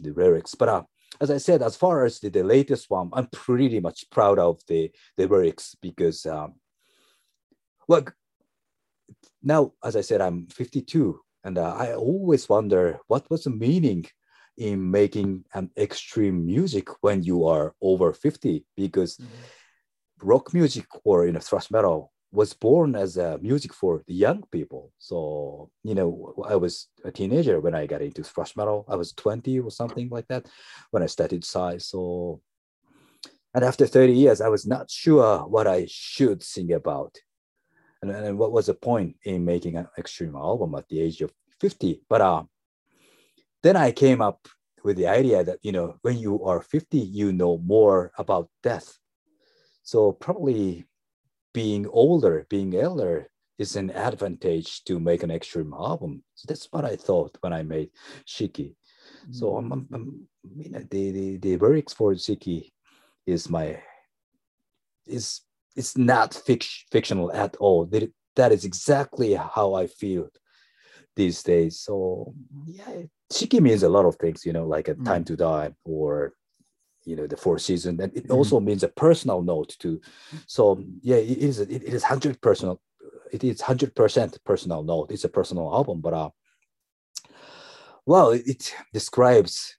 [0.00, 0.56] the lyrics.
[0.56, 0.82] But uh,
[1.20, 4.60] as I said, as far as the, the latest one, I'm pretty much proud of
[4.66, 6.54] the, the lyrics because, um,
[7.88, 8.14] look,
[9.42, 14.04] now, as I said, I'm 52, and uh, I always wonder what was the meaning
[14.56, 19.20] in making an extreme music when you are over 50 because
[20.20, 24.42] rock music or you know thrash metal was born as a music for the young
[24.50, 24.92] people.
[24.98, 28.84] So you know i was a teenager when i got into thrash metal.
[28.88, 30.46] I was 20 or something like that
[30.90, 32.40] when i started size so
[33.54, 37.16] and after 30 years i was not sure what i should sing about
[38.10, 41.32] and, and what was the point in making an extreme album at the age of
[41.60, 42.42] 50 but uh
[43.62, 44.48] then i came up
[44.84, 48.98] with the idea that you know when you are 50 you know more about death
[49.82, 50.86] so probably
[51.52, 53.28] being older being elder
[53.58, 56.22] is an advantage to make an extreme album.
[56.34, 57.90] So that's what I thought when I made
[58.26, 58.74] Shiki.
[59.30, 59.58] So Mm.
[59.58, 62.70] I'm, I'm, I'm you know, the, the the lyrics for Shiki
[63.26, 63.82] is my
[65.06, 65.40] is
[65.76, 67.86] it's not fic- fictional at all.
[67.86, 70.28] That that is exactly how I feel
[71.14, 71.80] these days.
[71.80, 72.34] So
[72.66, 76.32] yeah, Shiki means a lot of things, you know, like a time to die or
[77.04, 78.00] you know the four season.
[78.00, 78.34] And it Mhm.
[78.36, 80.00] also means a personal note too.
[80.46, 82.80] So yeah it is it, it is 100 personal
[83.32, 85.10] it is 100 percent personal note.
[85.12, 86.30] It's a personal album but uh
[88.06, 89.76] well it, it describes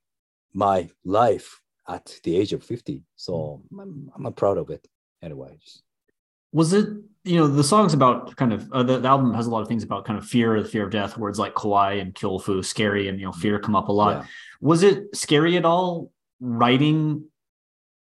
[0.53, 4.86] my life at the age of 50 so I'm, I'm proud of it
[5.22, 5.57] anyway
[6.52, 6.88] Was it
[7.24, 9.68] you know the songs about kind of uh, the, the album has a lot of
[9.68, 11.18] things about kind of fear, the fear of death.
[11.18, 14.22] Words like kawaii and kyofu, scary, and you know fear come up a lot.
[14.22, 14.26] Yeah.
[14.61, 17.26] Was it scary at all writing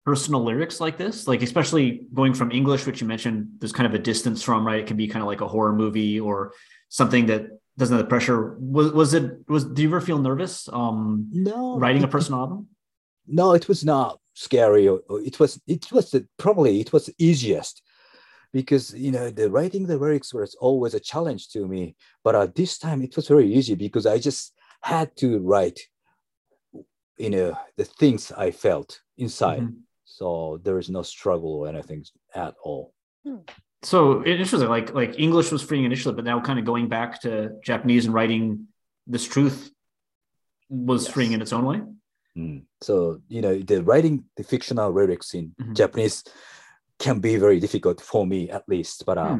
[0.05, 1.27] personal lyrics like this?
[1.27, 4.79] Like especially going from English, which you mentioned, there's kind of a distance from right.
[4.79, 6.53] It can be kind of like a horror movie or
[6.87, 7.47] something that
[7.77, 8.55] doesn't have the pressure.
[8.59, 9.65] Was was it was?
[9.65, 12.67] Do you ever feel nervous um, no writing a personal album?
[13.31, 17.83] no it was not scary it was it was the, probably it was easiest
[18.53, 22.47] because you know the writing the lyrics was always a challenge to me but uh,
[22.55, 25.79] this time it was very easy because i just had to write
[27.17, 29.75] you know the things i felt inside Mhm.
[30.05, 32.03] so there is no struggle or anything
[32.33, 32.93] at all
[33.93, 34.67] So interesting.
[34.77, 37.31] Like like English was freeing initially, but now kind of going back to
[37.69, 38.67] Japanese and writing
[39.13, 39.71] this truth
[40.69, 41.13] was Yes.
[41.13, 41.79] freeing in its own way.
[42.37, 42.61] Mm.
[42.87, 45.75] so you know the writing the fictional lyrics in Mhm.
[45.81, 46.17] japanese
[46.99, 49.35] can be very difficult for me at least but uh,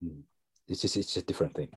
[0.00, 0.20] Hmm.
[0.68, 1.68] it's just it's a different thing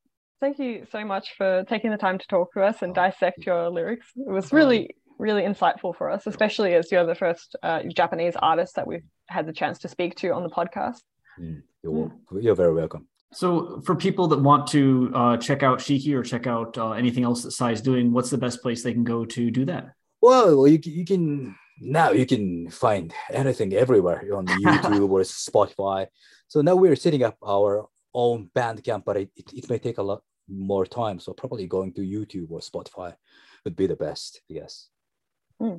[0.41, 3.45] Thank you so much for taking the time to talk to us and Oh, dissect
[3.45, 4.07] your lyrics.
[4.17, 8.75] It was really, really insightful for us, especially as you're the first uh, Japanese artist
[8.75, 10.99] that we've had the chance to speak to on the podcast.
[11.39, 11.63] Mm.
[11.81, 12.11] You're, wel-
[12.41, 16.45] you're very welcome So for people that want to uh, check out Shiki or check
[16.47, 19.23] out uh, anything else that Sigh is doing, what's the best place they can go
[19.25, 19.85] to do that?
[20.21, 26.07] Well, you, you can now you can find anything everywhere on YouTube or Spotify.
[26.47, 30.03] So now we're setting up our own Bandcamp, but it, it, it may take a
[30.03, 31.19] lot more time.
[31.19, 33.15] So probably going to YouTube or Spotify
[33.63, 34.89] would be the best, yes.
[35.59, 35.77] Hmm.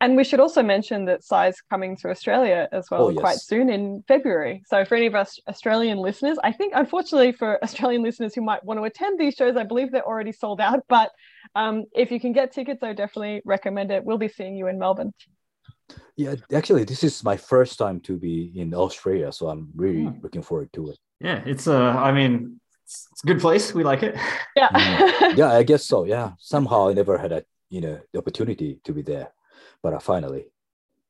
[0.00, 3.20] And we should also mention that Sigh's coming to Australia as well Oh, yes.
[3.20, 4.62] quite soon in February.
[4.66, 8.64] So for any of us Australian listeners, I think unfortunately for Australian listeners who might
[8.64, 10.80] want to attend these shows, I believe they're already sold out.
[10.88, 11.12] But
[11.54, 14.04] um, if you can get tickets, I definitely recommend it.
[14.04, 15.12] We'll be seeing you in Melbourne.
[16.16, 20.20] Yeah, actually, this is my first time to be in Australia, so I'm really Hmm.
[20.22, 20.98] looking forward to it.
[21.20, 23.74] Yeah, it's uh, I mean, it's, it's a good place.
[23.74, 24.16] We like it.
[24.56, 24.68] Yeah.
[24.72, 25.04] Mm.
[25.34, 26.04] Yeah, I guess so.
[26.04, 29.32] Yeah, somehow I never had a you know the opportunity to be there,
[29.82, 30.46] but uh, finally,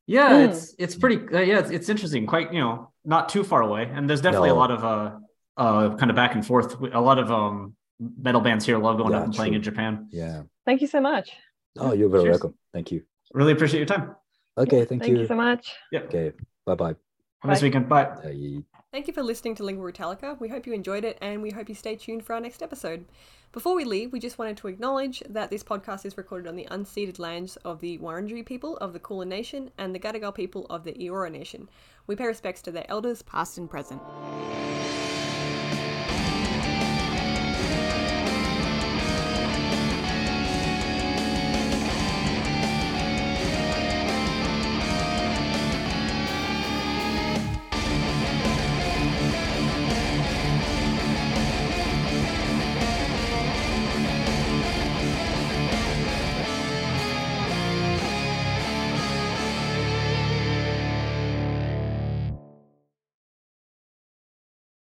[0.07, 0.45] Yeah, Hmm.
[0.47, 1.19] it's it's pretty.
[1.35, 2.27] Uh, yeah, it's, it's interesting.
[2.27, 5.11] Quite you know, not too far away, and there's definitely a lot of uh,
[5.57, 6.77] uh, kind of back and forth.
[6.93, 9.57] A lot of um, metal bands here love going Yeah, out and playing true.
[9.59, 10.09] in Japan.
[10.11, 10.43] yeah.
[10.65, 11.31] Thank you so much.
[11.79, 12.35] Oh, you're very Cheers.
[12.35, 12.55] welcome.
[12.73, 13.03] Thank you.
[13.35, 14.15] Really appreciate your time.
[14.59, 15.21] Okay, thank, Thank you.
[15.21, 15.73] you so much.
[15.93, 16.05] Yep.
[16.07, 16.33] Okay,
[16.67, 16.89] bye bye.
[16.89, 16.97] Have
[17.45, 17.89] a nice weekend.
[17.89, 18.05] Bye.
[18.05, 18.59] Bye.
[18.93, 20.39] Thank you for listening to Lingüa Brütallica.
[20.39, 23.07] We hope you enjoyed it and we hope you stay tuned for our next episode.
[23.53, 26.67] Before we leave, we just wanted to acknowledge that this podcast is recorded on the
[26.71, 30.85] unceded lands of the Wurundjeri people of the Kulin Nation and the Gadigal people of
[30.85, 31.69] the Eora Nation.
[32.07, 34.01] We pay respects to their elders, past and present.